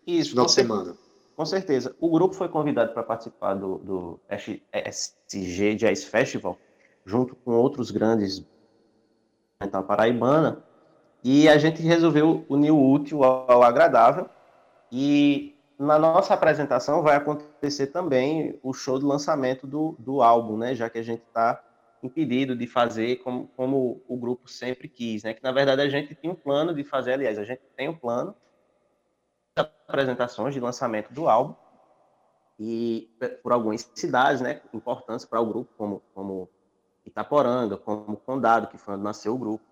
[0.05, 0.31] Isso.
[0.31, 0.97] Final de semana.
[1.35, 1.95] Com certeza.
[1.99, 6.57] O grupo foi convidado para participar do, do SG Jazz Festival,
[7.05, 8.45] junto com outros grandes
[9.61, 10.61] então, paraibana,
[11.23, 14.29] e a gente resolveu unir o útil ao agradável.
[14.91, 20.75] E na nossa apresentação vai acontecer também o show de lançamento do, do álbum, né?
[20.75, 21.63] Já que a gente está
[22.05, 25.33] impedido de fazer como, como o grupo sempre quis, né?
[25.33, 27.95] Que na verdade a gente tinha um plano de fazer, aliás, a gente tem um
[27.95, 28.35] plano
[29.55, 31.55] de apresentações de lançamento do álbum
[32.59, 33.09] e
[33.41, 34.61] por algumas cidades, né?
[34.73, 36.49] Importantes para o grupo, como, como
[37.05, 39.63] Itaporanga, como Condado, que foi onde nasceu o grupo.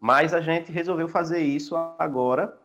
[0.00, 2.56] Mas a gente resolveu fazer isso agora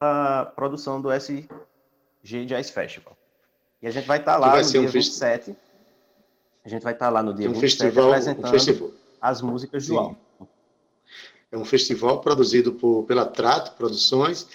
[0.00, 1.48] a produção do SG
[2.22, 3.16] Jazz Festival.
[3.80, 5.56] E a gente vai estar lá no dia um 27.
[6.68, 8.90] A gente vai estar lá no dia um 27 festival, apresentando um festival.
[9.22, 9.92] as músicas Sim.
[9.92, 10.16] do álbum.
[11.50, 14.46] É um festival produzido por, pela Trato Produções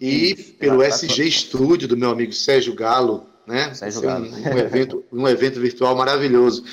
[0.00, 3.74] e Isso, pelo SG Estúdio do meu amigo Sérgio Galo, né?
[3.74, 4.24] Sérgio Galo.
[4.24, 6.64] Um, um, evento, um evento virtual maravilhoso.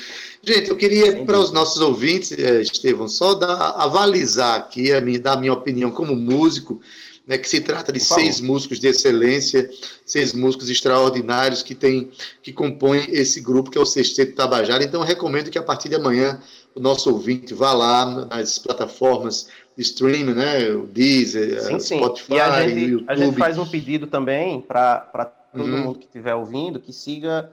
[0.42, 5.20] Gente, eu queria, para os nossos ouvintes, eh, Estevão, só dar, avalizar aqui, a minha,
[5.20, 6.80] dar a minha opinião como músico,
[7.26, 9.68] né, que se trata de seis músicos de excelência,
[10.04, 12.10] seis músicos extraordinários que tem,
[12.40, 14.84] que compõem esse grupo que é o Sexteto Tabajara.
[14.84, 16.40] Então, eu recomendo que a partir de amanhã
[16.74, 21.98] o nosso ouvinte vá lá nas plataformas de streaming, né, o Deezer, sim, sim.
[21.98, 23.10] Spotify, e a gente, YouTube.
[23.10, 25.84] A gente faz um pedido também para todo uhum.
[25.84, 27.52] mundo que estiver ouvindo que siga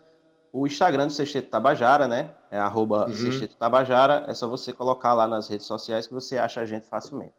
[0.51, 2.29] o Instagram do Sexteto Tabajara, né?
[2.51, 3.15] É arroba uhum.
[3.15, 4.25] Sexteto Tabajara.
[4.27, 7.33] É só você colocar lá nas redes sociais que você acha a gente facilmente.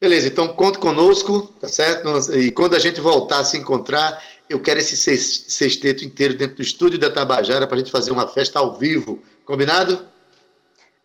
[0.00, 2.08] Beleza, então conte conosco, tá certo?
[2.34, 6.62] E quando a gente voltar a se encontrar, eu quero esse sexteto inteiro dentro do
[6.62, 9.22] estúdio da Tabajara para a gente fazer uma festa ao vivo.
[9.44, 10.06] Combinado?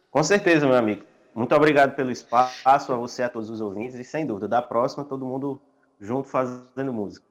[0.10, 1.04] Com certeza, meu amigo.
[1.34, 5.06] Muito obrigado pelo espaço, a você, a todos os ouvintes, e sem dúvida, da próxima,
[5.06, 5.62] todo mundo
[5.98, 7.26] junto fazendo música.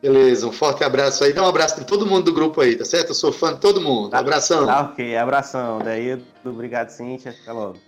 [0.00, 1.34] Beleza, um forte abraço aí.
[1.34, 3.10] Dá um abraço de todo mundo do grupo aí, tá certo?
[3.10, 4.08] Eu sou fã de todo mundo.
[4.08, 4.64] Tá, abração.
[4.66, 5.78] Tá, ok, abração.
[5.78, 7.36] Daí, obrigado, Cíntia.
[7.42, 7.78] Até logo.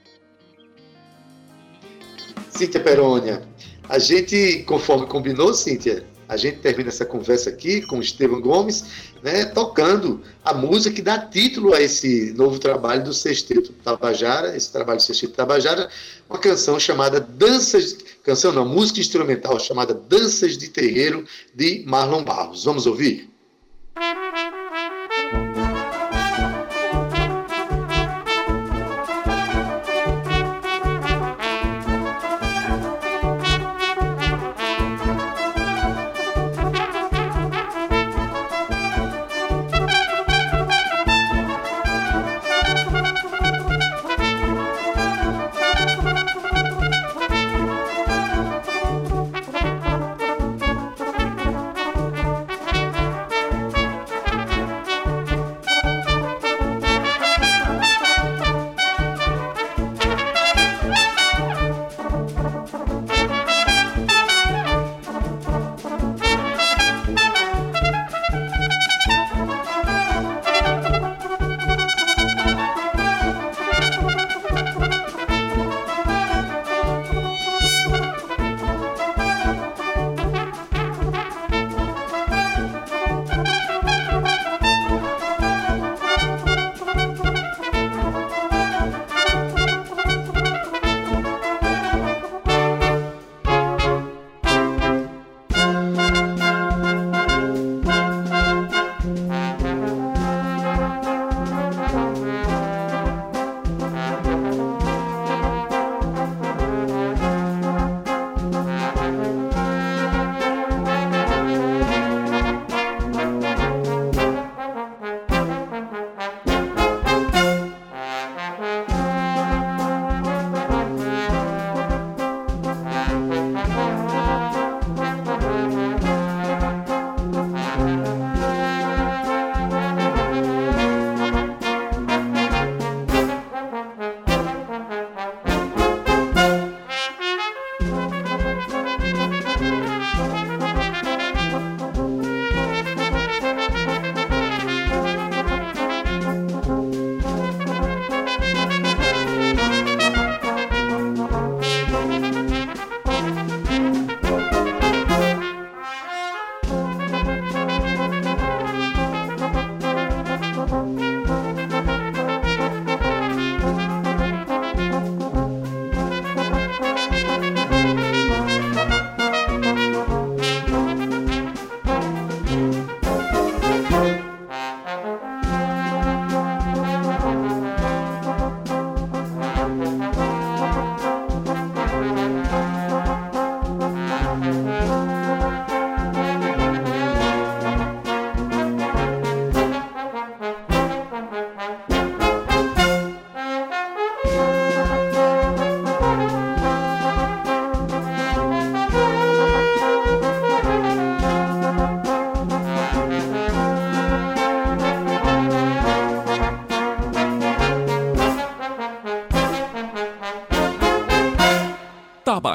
[2.54, 3.42] Cíntia Perônia,
[3.88, 8.84] a gente, conforme combinou, Cíntia, a gente termina essa conversa aqui com o Estevam Gomes,
[9.22, 14.72] né, tocando a música que dá título a esse novo trabalho do Sexteto Tabajara, esse
[14.72, 15.90] trabalho do Sexteto Tabajara,
[16.28, 22.64] uma canção chamada Danças, canção não, música instrumental chamada Danças de Terreiro, de Marlon Barros.
[22.64, 23.30] Vamos ouvir?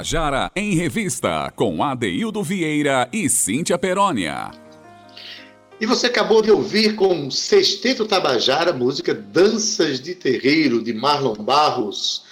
[0.07, 4.51] Tabajara em Revista, com Adeildo Vieira e Cíntia Perónia.
[5.81, 12.23] E você acabou de ouvir com Sexteto Tabajara, música Danças de Terreiro, de Marlon Barros.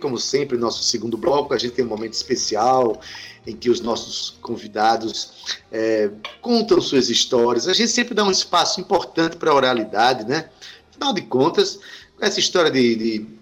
[0.00, 3.00] Como sempre, nosso segundo bloco, a gente tem um momento especial
[3.44, 6.08] em que os nossos convidados é,
[6.40, 7.66] contam suas histórias.
[7.66, 10.50] A gente sempre dá um espaço importante para a oralidade, né?
[10.88, 11.80] Afinal de contas,
[12.20, 13.41] essa história de, de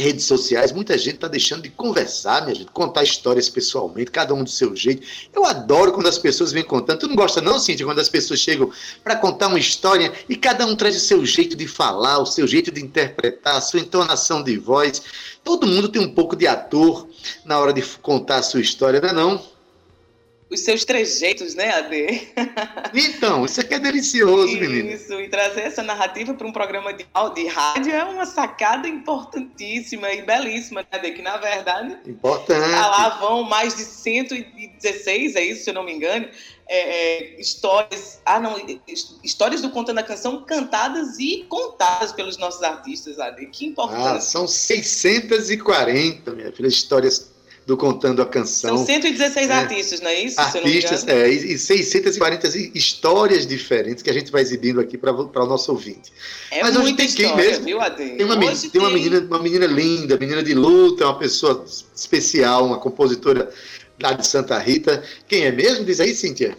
[0.00, 4.42] redes sociais, muita gente está deixando de conversar, minha gente, contar histórias pessoalmente, cada um
[4.42, 5.06] do seu jeito.
[5.32, 7.00] Eu adoro quando as pessoas vêm contando.
[7.00, 8.70] Tu não gosta, não, Cíntia, quando as pessoas chegam
[9.04, 12.46] para contar uma história e cada um traz o seu jeito de falar, o seu
[12.46, 15.02] jeito de interpretar, a sua entonação de voz.
[15.44, 17.06] Todo mundo tem um pouco de ator
[17.44, 19.12] na hora de contar a sua história, não é?
[19.12, 19.59] Não?
[20.50, 22.28] Os seus trejeitos, né, Ade?
[22.92, 24.92] Então, isso aqui é delicioso, menina.
[24.92, 30.10] Isso, e trazer essa narrativa para um programa de, de rádio é uma sacada importantíssima
[30.12, 31.12] e belíssima, né, Ade?
[31.12, 32.68] Que, na verdade, Importante.
[32.68, 36.28] lá vão mais de 116, é isso, se eu não me engano,
[36.68, 38.56] é, é, histórias, ah não,
[39.22, 43.46] histórias do Contando a Canção cantadas e contadas pelos nossos artistas, Ade.
[43.46, 44.18] Que importante.
[44.18, 47.30] Ah, são 640, minha filha, histórias
[47.66, 48.78] do Contando a Canção.
[48.78, 50.40] São 116 é, artistas, não é isso?
[50.40, 55.70] Artistas, é, e 640 histórias diferentes que a gente vai exibindo aqui para o nosso
[55.70, 56.12] ouvinte.
[56.50, 57.64] É Mas hoje tem história, quem mesmo?
[57.64, 61.64] Viu, Tem, uma, tem, tem, uma, menina, uma menina linda, menina de luta, uma pessoa
[61.94, 63.50] especial, uma compositora
[64.02, 65.02] lá de Santa Rita.
[65.28, 65.84] Quem é mesmo?
[65.84, 66.56] Diz aí, Cíntia.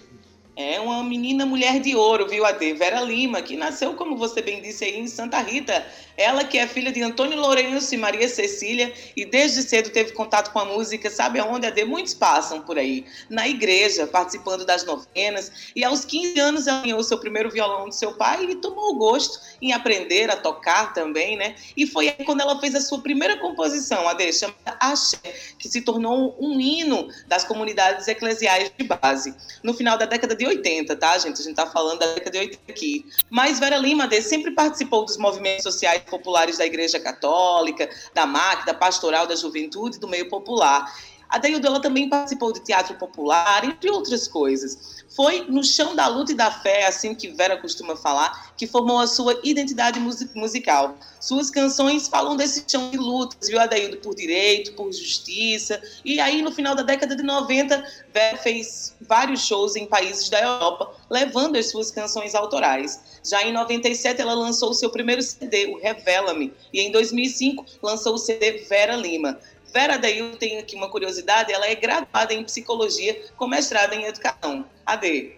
[0.55, 2.73] É uma menina mulher de ouro, viu, Ade?
[2.73, 5.85] Vera Lima, que nasceu, como você bem disse aí, em Santa Rita.
[6.17, 10.51] Ela que é filha de Antônio Lourenço e Maria Cecília e desde cedo teve contato
[10.51, 11.85] com a música, sabe aonde, Ade?
[11.85, 13.05] Muitos passam por aí.
[13.29, 15.71] Na igreja, participando das novenas.
[15.73, 19.39] E aos 15 anos ela ganhou seu primeiro violão de seu pai e tomou gosto
[19.61, 21.55] em aprender a tocar também, né?
[21.77, 25.17] E foi aí quando ela fez a sua primeira composição, Ade, chamada Axé,
[25.57, 29.33] que se tornou um hino das comunidades eclesiais de base.
[29.63, 31.41] No final da década de 80, tá, gente?
[31.41, 33.05] A gente tá falando da década de 80 aqui.
[33.29, 38.65] Mas Vera Lima de, sempre participou dos movimentos sociais populares da Igreja Católica, da MAC,
[38.65, 40.91] da Pastoral da Juventude, do meio popular.
[41.31, 45.01] A Deildo, ela também participou de teatro popular, entre outras coisas.
[45.15, 48.99] Foi no chão da luta e da fé, assim que Vera costuma falar, que formou
[48.99, 49.97] a sua identidade
[50.35, 50.97] musical.
[51.21, 55.81] Suas canções falam desse chão de lutas, viu, Adaildo, por direito, por justiça.
[56.03, 57.81] E aí, no final da década de 90,
[58.13, 63.19] Vera fez vários shows em países da Europa, levando as suas canções autorais.
[63.23, 68.15] Já em 97, ela lançou o seu primeiro CD, o Revela-me, e em 2005 lançou
[68.15, 69.39] o CD Vera Lima.
[69.73, 74.65] Vera Dail tem aqui uma curiosidade, ela é graduada em psicologia com mestrado em educação.
[74.85, 75.33] AD.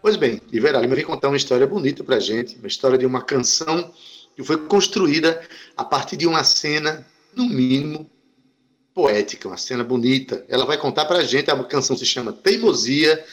[0.00, 3.06] Pois bem, e Vera Lima vem contar uma história bonita pra gente, uma história de
[3.06, 3.92] uma canção
[4.34, 8.10] que foi construída a partir de uma cena, no mínimo,
[8.94, 10.44] poética, uma cena bonita.
[10.48, 13.24] Ela vai contar pra gente, a canção se chama Teimosia,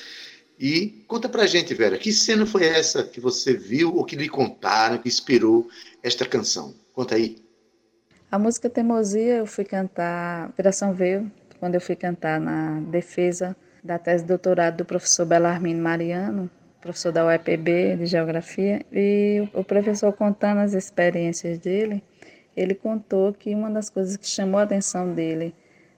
[0.59, 4.27] e conta pra gente, Vera, que cena foi essa que você viu ou que lhe
[4.27, 5.69] contaram, que inspirou
[6.03, 6.75] esta canção?
[6.93, 7.48] Conta aí.
[8.31, 13.97] A música Teimosia eu fui cantar, Operação Veio, quando eu fui cantar na defesa da
[13.97, 16.47] tese de doutorado do professor Belarmino Mariano,
[16.79, 22.03] professor da UEPB de Geografia, e o professor contando as experiências dele,
[22.55, 25.55] ele contou que uma das coisas que chamou a atenção dele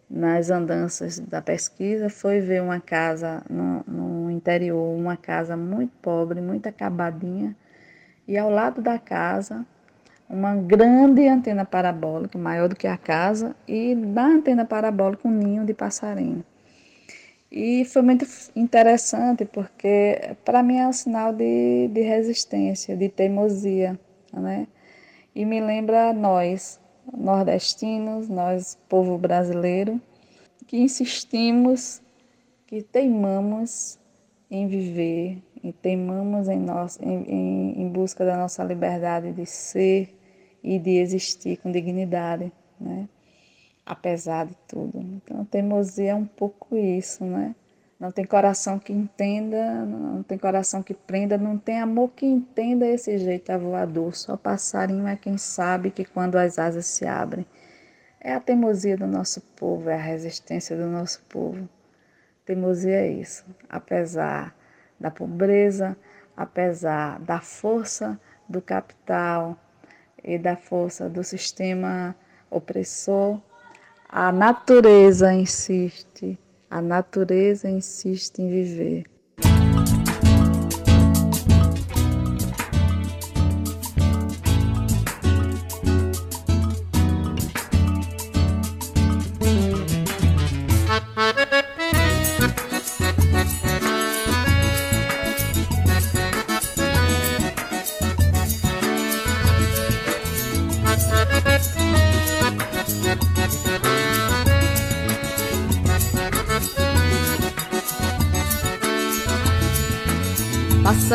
[0.10, 6.40] nas andanças da pesquisa foi ver uma casa no, no interior, uma casa muito pobre,
[6.40, 7.54] muito acabadinha,
[8.26, 9.66] e ao lado da casa
[10.32, 15.66] uma grande antena parabólica, maior do que a casa, e na antena parabólica um ninho
[15.66, 16.44] de passarinho.
[17.52, 18.26] E foi muito
[18.56, 24.00] interessante porque para mim é um sinal de, de resistência, de teimosia,
[24.32, 24.68] né?
[25.36, 26.80] E me lembra nós,
[27.14, 30.00] nordestinos, nós, povo brasileiro,
[30.66, 32.02] que insistimos,
[32.68, 34.00] que teimamos
[34.50, 40.21] em viver, e teimamos em, nós, em, em, em busca da nossa liberdade de ser,
[40.64, 43.08] e de existir com dignidade, né?
[43.86, 45.00] Apesar de tudo.
[45.00, 47.56] Então, a teimosia é um pouco isso, né?
[48.00, 52.88] Não tem coração que entenda, não tem coração que prenda, não tem amor que entenda
[52.88, 54.16] esse jeito voador.
[54.16, 57.46] Só passarinho é quem sabe que quando as asas se abrem.
[58.20, 61.70] É a teimosia do nosso povo, é a resistência do nosso povo.
[62.44, 63.46] Teimosia é isso.
[63.70, 64.56] Apesar
[65.00, 65.96] da pobreza,
[66.36, 69.56] apesar da força do capital,
[70.24, 72.16] e da força do sistema
[72.50, 73.40] opressor,
[74.08, 76.38] a natureza insiste,
[76.70, 79.06] a natureza insiste em viver.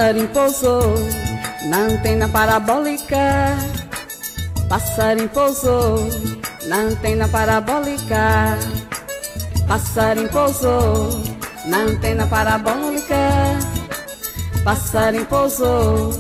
[0.06, 0.94] Passarinho pousou
[1.68, 3.56] na antena parabólica.
[4.68, 5.98] Passarinho pousou
[6.68, 8.56] na antena parabólica.
[9.66, 11.10] Passarinho pousou
[11.64, 13.16] na antena parabólica.
[14.62, 16.12] Passarinho pousou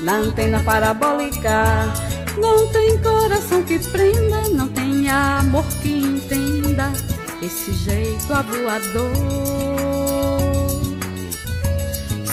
[0.00, 1.94] na antena parabólica.
[2.36, 6.92] Não tem coração que prenda, não tem amor que entenda
[7.40, 9.79] esse jeito avoador.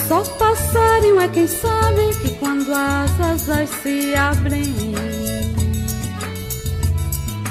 [0.08, 4.74] Só passarinho é quem sabe que quando as asas se abrem,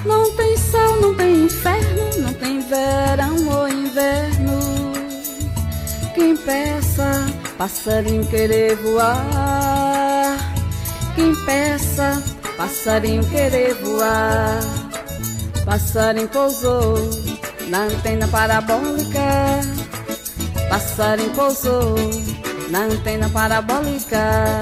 [0.03, 4.58] não tem céu, não tem inferno, não tem verão ou inverno.
[6.16, 7.28] Quem peça,
[7.60, 10.36] passarinho querer voar.
[11.14, 12.24] Quem peça,
[12.58, 14.60] passarinho querer voar.
[15.64, 16.97] Passarinho pousou
[17.68, 19.62] na antena parabólica.
[20.70, 21.95] Passarinho pousou
[22.70, 24.59] na antena parabólica.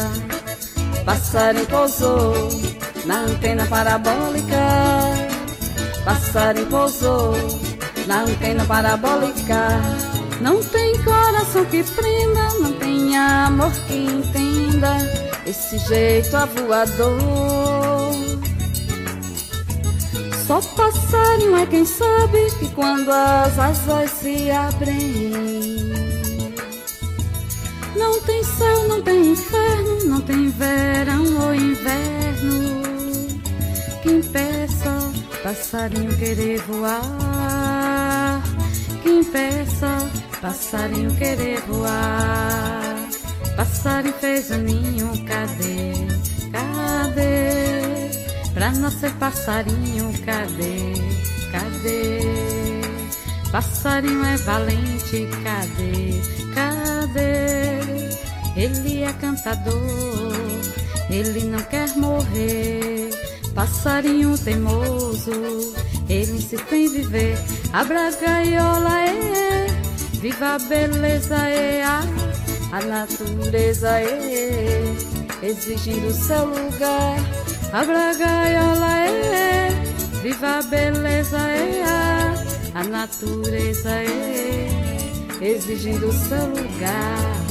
[1.05, 2.49] Passarinho pousou
[3.05, 4.55] na antena parabólica.
[6.03, 7.33] Passarinho pousou
[8.07, 9.81] na antena parabólica.
[10.41, 14.97] Não tem coração que prenda, não tem amor que entenda
[15.45, 17.21] esse jeito avoador.
[20.45, 25.84] Só passarinho é quem sabe que quando as asas se abrem,
[27.95, 32.81] não tem céu, não tem inferno, não tem verão ou inverno.
[34.03, 35.11] Quem peça,
[35.43, 38.41] passarinho querer voar.
[39.01, 40.09] Quem peça,
[40.41, 43.09] passarinho querer voar.
[43.55, 45.93] Passarinho fez um ninho, cadê?
[46.51, 48.11] Cadê?
[48.53, 50.93] Pra nascer passarinho, cadê?
[51.51, 52.19] Cadê?
[53.51, 56.44] Passarinho é valente, cadê?
[56.55, 57.75] Cadê?
[58.55, 60.31] Ele é cantador,
[61.09, 63.09] ele não quer morrer.
[63.53, 65.31] Passarinho teimoso,
[66.09, 67.37] ele insiste em viver.
[67.73, 69.67] Abra a gaiola, é,
[70.13, 72.01] viva a beleza, é, a,
[72.71, 74.95] a natureza, é,
[75.43, 77.17] exigindo seu lugar.
[77.71, 79.69] Abra a gaiola, é,
[80.21, 84.74] viva a beleza, é, a, a natureza, é,
[85.41, 87.45] exigindo seu lugar.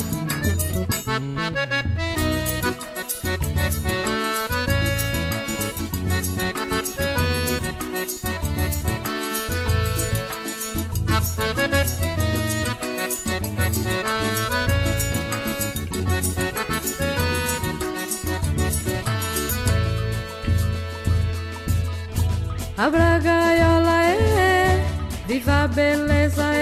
[22.77, 24.85] Abra a gaiola, é,
[25.27, 26.54] viva a beleza, é,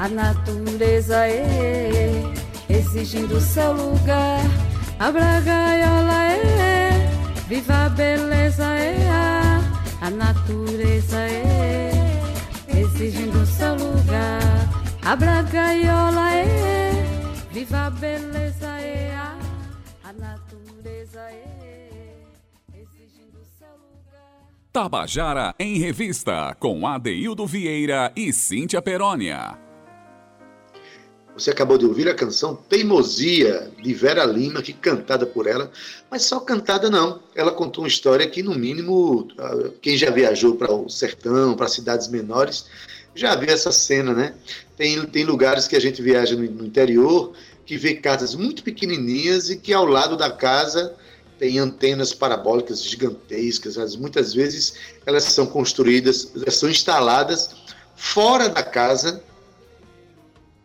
[0.00, 2.10] a, natureza, é,
[2.70, 4.40] exigindo seu lugar.
[4.98, 6.90] Abra a gaiola, é,
[7.46, 8.96] viva a beleza, é,
[10.00, 11.90] a, natureza, é,
[12.68, 14.40] exigindo seu lugar.
[15.02, 16.92] Abra a gaiola, é,
[17.52, 21.60] viva a beleza, é, a, natureza, é.
[24.72, 29.69] Tabajara em Revista, com Adeildo Vieira e Cíntia Perónia.
[31.40, 35.72] Você acabou de ouvir a canção Teimosia, de Vera Lima, que cantada por ela,
[36.10, 37.22] mas só cantada não.
[37.34, 41.66] Ela contou uma história que, no mínimo, ah, quem já viajou para o sertão, para
[41.66, 42.66] cidades menores,
[43.14, 44.34] já viu essa cena, né?
[44.76, 47.32] Tem, tem lugares que a gente viaja no, no interior
[47.64, 50.94] que vê casas muito pequenininhas e que ao lado da casa
[51.38, 53.78] tem antenas parabólicas gigantescas.
[53.78, 54.74] As, muitas vezes
[55.06, 57.50] elas são construídas, elas são instaladas
[57.96, 59.22] fora da casa,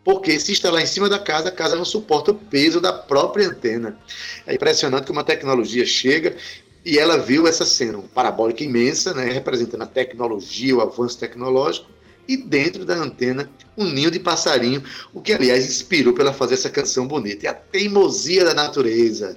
[0.06, 3.48] porque se instalar em cima da casa, a casa não suporta o peso da própria
[3.48, 3.98] antena.
[4.46, 6.36] É impressionante que uma tecnologia chega
[6.84, 11.90] e ela viu essa cena, uma parabólica imensa, né, representando a tecnologia, o avanço tecnológico,
[12.28, 14.80] e dentro da antena um ninho de passarinho,
[15.12, 17.48] o que aliás inspirou para ela fazer essa canção bonita.
[17.48, 19.36] É a teimosia da natureza.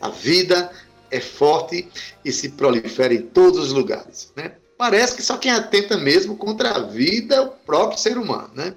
[0.00, 0.70] A vida
[1.10, 1.88] é forte
[2.24, 4.32] e se prolifera em todos os lugares.
[4.36, 4.52] Né?
[4.78, 8.52] Parece que só quem atenta mesmo contra a vida é o próprio ser humano.
[8.54, 8.74] Né?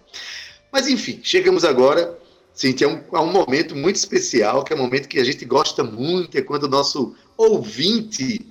[0.78, 2.15] Mas enfim, chegamos agora,
[2.53, 5.43] Cintia, a um, a um momento muito especial, que é um momento que a gente
[5.43, 8.45] gosta muito, é quando o nosso ouvinte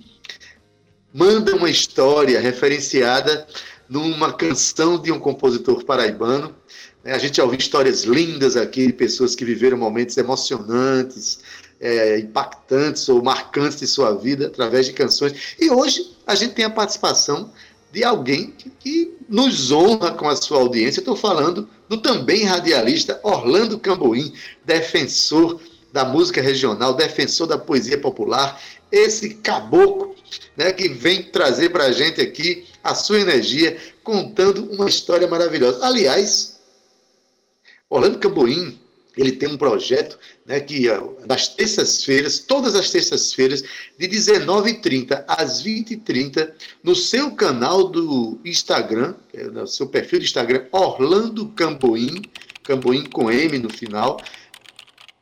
[1.14, 3.46] manda uma história referenciada
[3.88, 6.52] numa canção de um compositor paraibano.
[7.04, 7.12] Né?
[7.12, 11.38] A gente já ouviu histórias lindas aqui de pessoas que viveram momentos emocionantes,
[11.80, 15.54] é, impactantes ou marcantes de sua vida através de canções.
[15.60, 17.52] E hoje a gente tem a participação
[17.92, 20.98] de alguém que, que nos honra com a sua audiência.
[20.98, 24.32] Estou falando do também radialista Orlando Camboim,
[24.64, 25.60] defensor
[25.92, 28.60] da música regional, defensor da poesia popular,
[28.90, 30.14] esse caboclo
[30.56, 35.84] né, que vem trazer para a gente aqui a sua energia, contando uma história maravilhosa.
[35.84, 36.60] Aliás,
[37.88, 38.78] Orlando Camboim,
[39.16, 40.86] ele tem um projeto né, que
[41.24, 43.62] das terças-feiras, todas as terças-feiras,
[43.98, 46.52] de 19h30 às 20h30,
[46.84, 52.22] no seu canal do Instagram, é no seu perfil do Instagram, Orlando Camboim,
[52.62, 54.20] Camboim com M no final,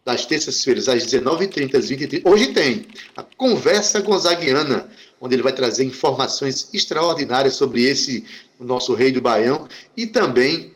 [0.04, 2.22] das terças-feiras, às 19h30, às 20h30.
[2.24, 2.86] Hoje tem
[3.16, 4.88] a Conversa Gonzaguiana,
[5.20, 8.24] onde ele vai trazer informações extraordinárias sobre esse,
[8.58, 9.66] o nosso rei do Baião,
[9.96, 10.73] e também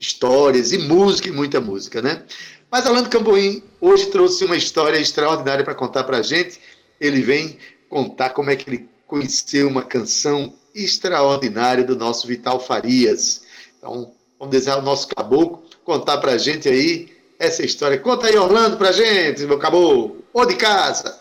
[0.00, 2.24] histórias e música, e muita música, né?
[2.70, 6.58] Mas Orlando Camboim hoje trouxe uma história extraordinária para contar para a gente.
[6.98, 13.42] Ele vem contar como é que ele conheceu uma canção extraordinária do nosso Vital Farias.
[13.76, 17.98] Então, vamos desejar o nosso caboclo contar para a gente aí essa história.
[17.98, 20.24] Conta aí, Orlando, para a gente, meu caboclo.
[20.32, 21.18] Ou de casa.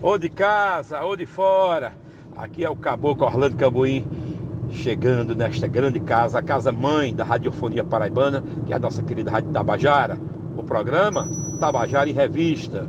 [0.00, 1.94] Ou de casa, ou de fora.
[2.36, 4.33] Aqui é o caboclo Orlando Camboim
[4.74, 9.30] chegando nesta grande casa, a casa mãe da radiofonia paraibana, que é a nossa querida
[9.30, 10.18] Rádio Tabajara.
[10.56, 11.28] O programa
[11.60, 12.86] Tabajara em Revista.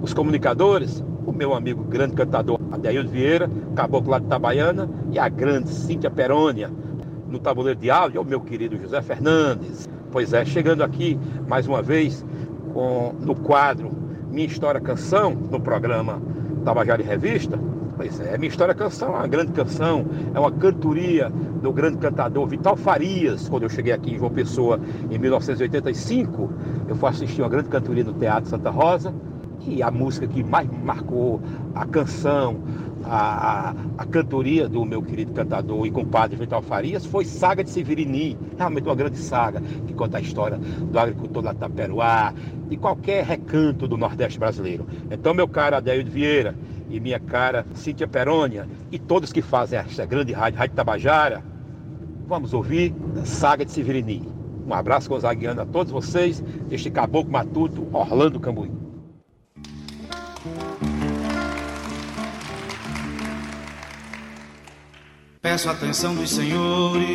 [0.00, 5.28] Os comunicadores, o meu amigo grande cantador Adeildo Vieira, caboclo lá de Tabaiana, e a
[5.28, 6.70] grande Cíntia Perônia.
[7.26, 9.88] No tabuleiro de áudio, é o meu querido José Fernandes.
[10.10, 12.24] Pois é, chegando aqui mais uma vez
[12.72, 13.90] com, no quadro
[14.30, 16.22] Minha História Canção, no programa
[16.64, 17.58] Tabajara em Revista,
[17.98, 21.28] Pois é, minha história canção é uma grande canção, é uma cantoria
[21.60, 23.48] do grande cantador Vital Farias.
[23.48, 24.78] Quando eu cheguei aqui em João Pessoa
[25.10, 26.48] em 1985,
[26.86, 29.12] eu fui assistir uma grande cantoria no Teatro Santa Rosa
[29.66, 31.40] e a música que mais marcou,
[31.74, 32.62] a canção,
[33.04, 37.70] a, a, a, cantoria do meu querido cantador e compadre Vital Farias foi Saga de
[37.70, 42.32] Severini, realmente uma grande saga que conta a história do agricultor da Taperoá,
[42.68, 44.86] de qualquer recanto do Nordeste brasileiro.
[45.10, 46.54] Então, meu caro Adélio Vieira,
[46.90, 51.44] e minha cara Cíntia Perônia e todos que fazem esta grande rádio, Rádio Tabajara,
[52.26, 54.28] vamos ouvir Saga de Severini.
[54.66, 58.70] Um abraço gonzaguiano a todos vocês, este caboclo matuto, Orlando Cambuí.
[65.40, 67.08] Peço atenção dos senhores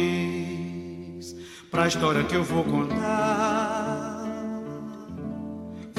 [1.69, 4.23] para a história que eu vou contar.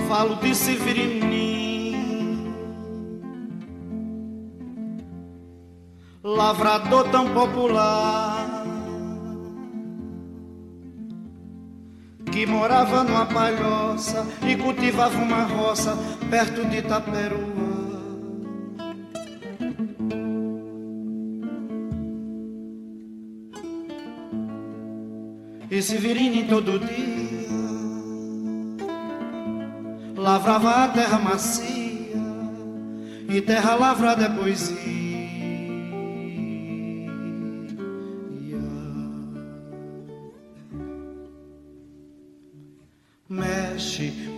[0.08, 1.43] Falo de Severini
[6.24, 8.64] lavrador tão popular
[12.32, 15.94] que morava numa palhoça e cultivava uma roça
[16.30, 17.44] perto de Itaperuá.
[25.70, 27.44] E Severino todo dia
[30.16, 31.74] lavrava a terra macia
[33.28, 35.03] e terra lavrada é poesia.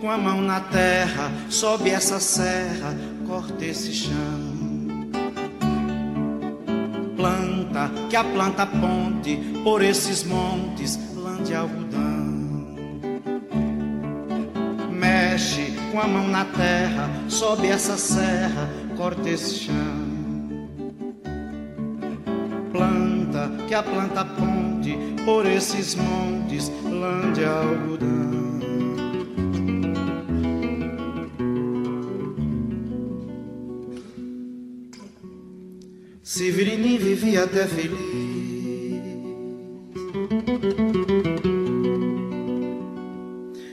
[0.01, 2.95] Com a mão na terra, sobe essa serra,
[3.27, 4.57] corta esse chão.
[7.15, 12.07] Planta, que a planta ponte por esses montes, lã de algodão.
[14.91, 20.07] Mexe com a mão na terra, sobe essa serra, corta esse chão.
[22.71, 28.16] Planta, que a planta ponte por esses montes, lã de algodão.
[36.37, 37.97] Severino vivia até feliz.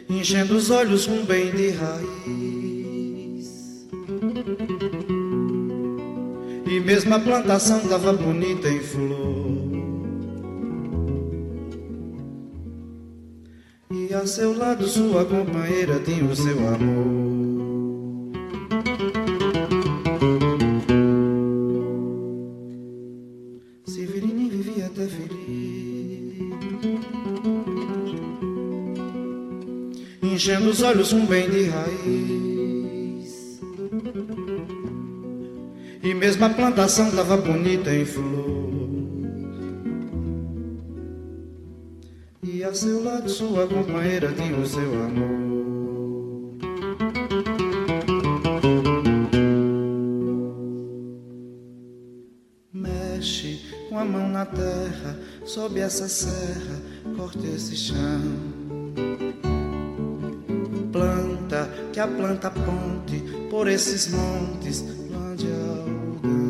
[0.09, 2.07] Enchendo os olhos com bem de raiz.
[6.67, 9.75] E mesmo a plantação tava bonita em flor.
[13.91, 17.24] E a seu lado sua companheira tinha o seu amor.
[30.95, 33.35] Olhos com bem de raiz.
[36.03, 38.55] E mesmo a plantação tava bonita em flor.
[42.43, 45.45] E a seu lado sua companheira tinha o seu amor.
[52.73, 56.81] Mexe com a mão na terra, sobe essa serra,
[57.17, 58.54] corta esse chão.
[63.65, 66.45] Por esses montes, plante algodão.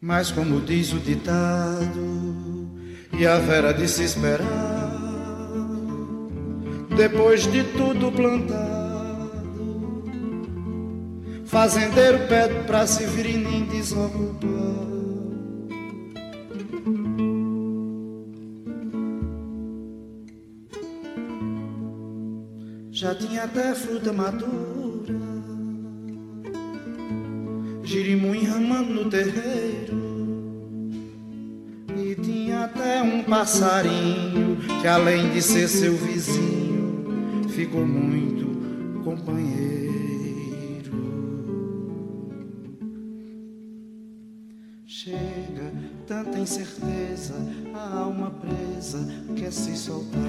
[0.00, 2.70] Mas como diz o ditado,
[3.18, 4.48] e a vera de se esperar,
[6.96, 8.83] depois de tudo plantado,
[11.54, 13.26] fazendeiro pede pra se vir
[13.66, 14.50] desocupar.
[22.90, 25.14] Já tinha até fruta madura,
[27.84, 29.94] girimum enramando no terreiro
[32.64, 36.53] até um passarinho que além de ser seu vizinho,
[49.36, 50.20] quer se soltar.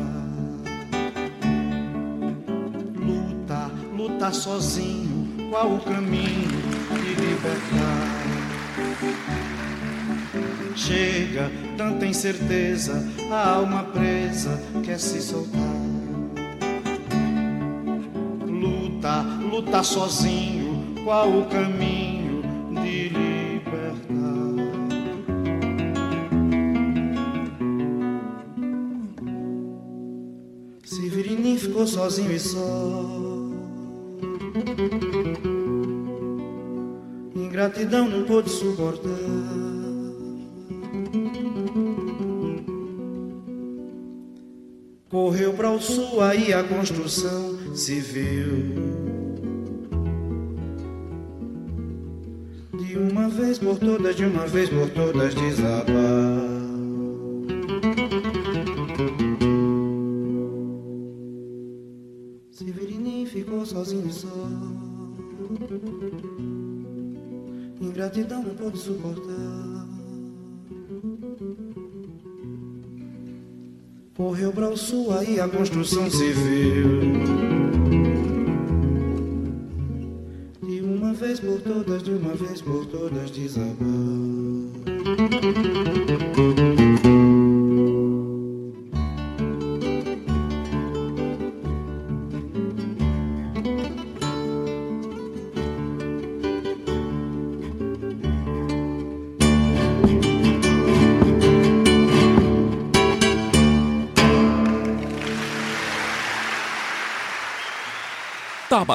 [2.95, 8.25] Luta, luta sozinho, qual o caminho de libertar?
[10.75, 15.61] Chega tanta incerteza, a alma presa quer se soltar.
[18.47, 21.94] Luta, luta sozinho, qual o caminho
[32.06, 33.16] sozinho e só.
[37.36, 39.10] Ingratidão não pôde suportar.
[45.10, 48.76] Correu para o sul, aí a construção civil.
[52.78, 56.55] De uma vez por todas, de uma vez por todas, desabar.
[68.06, 69.88] Ingratidão não pode suportar.
[74.16, 77.01] Correu para o sul, aí a construção civil.
[80.62, 84.14] De uma vez por todas, de uma vez por todas, desabar.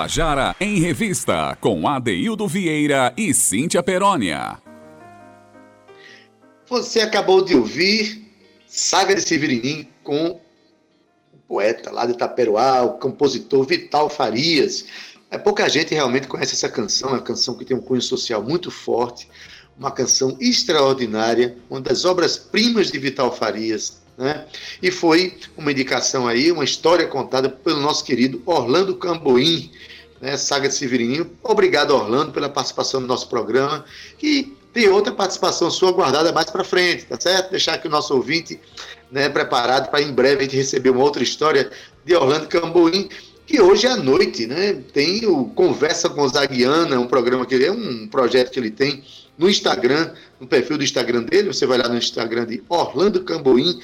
[0.01, 4.57] Tabajara em Revista, com Adeildo Vieira e Cíntia Perónia.
[6.67, 8.27] Você acabou de ouvir
[8.67, 10.41] Saga de Severinim com
[11.35, 14.87] o poeta lá de Itaperuá, o compositor Vital Farias.
[15.31, 18.43] É, pouca gente realmente conhece essa canção, é uma canção que tem um cunho social
[18.43, 19.29] muito forte,
[19.79, 24.47] uma canção extraordinária, uma das obras-primas de Vital Farias, né?
[24.83, 29.71] E foi uma indicação aí, uma história contada pelo nosso querido Orlando Camboim,
[30.21, 30.37] né?
[30.37, 31.31] Saga de Severininho.
[31.43, 33.85] Obrigado, Orlando, pela participação no nosso programa.
[34.23, 37.51] E tem outra participação sua guardada mais para frente, tá certo?
[37.51, 38.61] Deixar aqui o nosso ouvinte
[39.11, 41.71] né, preparado para em breve a gente receber uma outra história
[42.05, 43.09] de Orlando Camboim.
[43.47, 48.07] Que hoje à noite né, tem o Conversa Gonzaguiana, um programa que ele é um
[48.07, 49.03] projeto que ele tem
[49.37, 51.49] no Instagram, no perfil do Instagram dele.
[51.49, 53.81] Você vai lá no Instagram de Orlando Camboim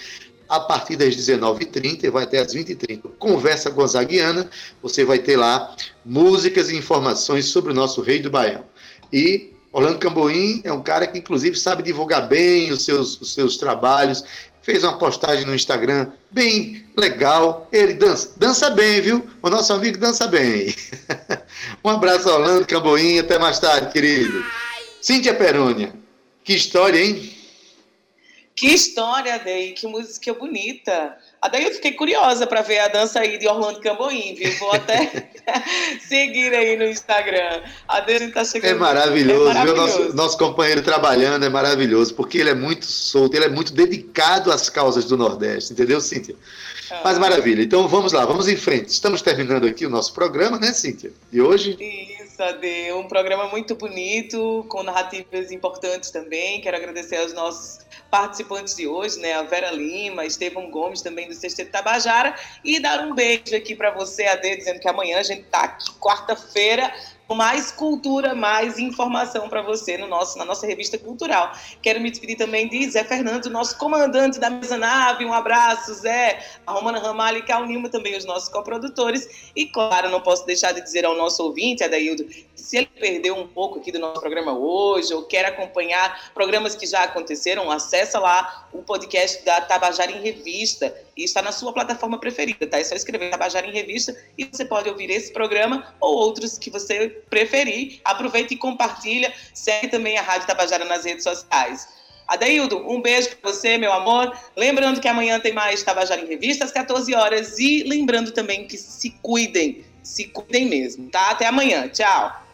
[0.49, 3.03] a partir das 19h30 e vai até as 20h30.
[3.19, 4.49] Conversa Gonzaguiana,
[4.83, 5.75] você vai ter lá
[6.05, 8.65] músicas e informações sobre o nosso rei do Baião.
[9.13, 13.57] E Orlando Camboim é um cara que, inclusive, sabe divulgar bem os seus, os seus
[13.57, 14.25] trabalhos.
[14.63, 17.69] Fez uma postagem no Instagram bem legal.
[17.71, 19.27] Ele dança, dança bem, viu?
[19.43, 20.75] O nosso amigo dança bem.
[21.85, 23.19] um abraço, Orlando Camboim.
[23.19, 24.45] Até mais tarde, querido.
[25.01, 25.93] Cíntia Perônia.
[26.43, 27.36] Que história, hein?
[28.57, 31.15] Que história, Day, que música bonita.
[31.43, 34.51] A Daí eu fiquei curiosa para ver a dança aí de Orlando Camboim, viu?
[34.59, 35.31] Vou até
[36.01, 37.61] seguir aí no Instagram.
[37.87, 38.71] A Day tá chegando.
[38.71, 39.99] É maravilhoso, é maravilhoso.
[39.99, 44.51] Nosso, nosso companheiro trabalhando é maravilhoso, porque ele é muito solto, ele é muito dedicado
[44.51, 46.35] às causas do Nordeste, entendeu, Cíntia?
[46.91, 47.03] Ah.
[47.05, 47.63] Mas maravilha.
[47.63, 48.89] Então vamos lá, vamos em frente.
[48.89, 51.13] Estamos terminando aqui o nosso programa, né, Cíntia?
[51.31, 51.77] De hoje?
[51.79, 52.16] Isso.
[52.37, 52.93] Isso, Ade.
[52.93, 56.61] Um programa muito bonito, com narrativas importantes também.
[56.61, 57.79] Quero agradecer aos nossos
[58.11, 59.33] participantes de hoje, né?
[59.33, 62.37] A Vera Lima, Estevão Gomes, também do Sexteto Tabajara.
[62.63, 65.91] E dar um beijo aqui para você, Ade, dizendo que amanhã a gente tá aqui,
[65.99, 66.93] quarta-feira,
[67.35, 71.53] mais cultura, mais informação para você no nosso, na nossa revista cultural.
[71.83, 75.25] Quero me despedir também de Zé Fernando, nosso comandante da mesa nave.
[75.25, 76.39] Um abraço, Zé.
[76.67, 79.51] A Romana Ramalho e Cal Nilma, também os nossos coprodutores.
[79.57, 83.47] E, claro, não posso deixar de dizer ao nosso ouvinte, Adaildo, se ele perdeu um
[83.47, 88.69] pouco aqui do nosso programa hoje, ou quer acompanhar programas que já aconteceram, acessa lá
[88.73, 92.79] o podcast da Tabajara em Revista e está na sua plataforma preferida, tá?
[92.79, 96.71] É só escrever Tabajara em Revista e você pode ouvir esse programa ou outros que
[96.71, 98.01] você preferir.
[98.05, 99.33] Aproveita e compartilha.
[99.55, 101.89] Segue também a Rádio Tabajara nas redes sociais.
[102.27, 104.37] Adeildo, um beijo para você, meu amor.
[104.57, 108.77] Lembrando que amanhã tem mais Tabajara em Revista às 14 horas e lembrando também que
[108.77, 111.31] se cuidem, se cuidem mesmo, tá?
[111.31, 111.89] Até amanhã.
[111.89, 112.47] Tchau.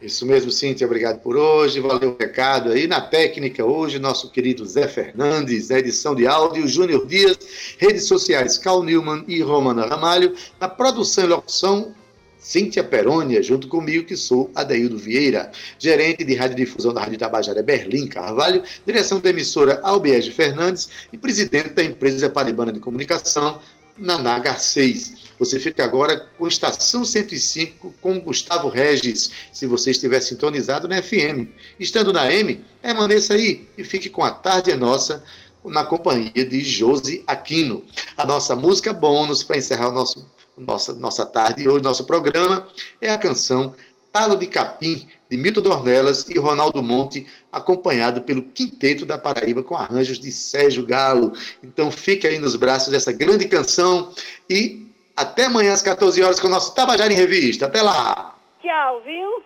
[0.00, 1.80] Isso mesmo, Cíntia, obrigado por hoje.
[1.80, 2.86] Valeu o recado aí.
[2.86, 7.36] Na técnica, hoje, nosso querido Zé Fernandes, na edição de áudio, Júnior Dias,
[7.78, 10.34] redes sociais, Cal Newman e Romana Ramalho.
[10.60, 11.94] Na produção e locução,
[12.38, 18.06] Cíntia Perônia, junto comigo, que sou Adaildo Vieira, gerente de radiodifusão da Rádio Tabajara Berlim
[18.06, 23.60] Carvalho, direção da emissora Albiege Fernandes e presidente da empresa Paribana de Comunicação,
[23.98, 25.28] Nanaga 6.
[25.38, 31.48] Você fica agora com Estação 105 com Gustavo Regis, se você estiver sintonizado na FM.
[31.78, 35.22] Estando na M, permaneça aí e fique com A Tarde é Nossa,
[35.64, 37.84] na companhia de Josi Aquino.
[38.16, 40.26] A nossa música bônus para encerrar o nosso,
[40.58, 42.66] nossa, nossa tarde e hoje, nosso programa,
[43.00, 43.74] é a canção
[44.12, 49.76] Talo de Capim, de Milton Dornelas e Ronaldo Monte, acompanhado pelo Quinteto da Paraíba, com
[49.76, 51.32] arranjos de Sérgio Galo.
[51.62, 54.12] Então fique aí nos braços dessa grande canção
[54.48, 54.86] e
[55.16, 57.66] até amanhã às 14 horas com o nosso Tabajara em Revista.
[57.66, 58.36] Até lá.
[58.62, 59.42] Tchau, viu?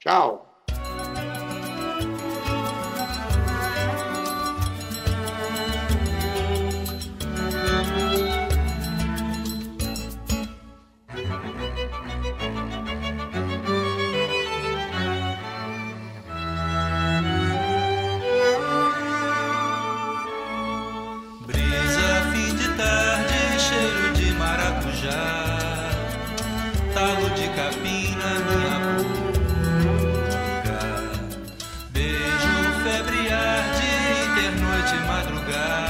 [0.00, 0.47] Tchau.
[35.18, 35.87] madrugada.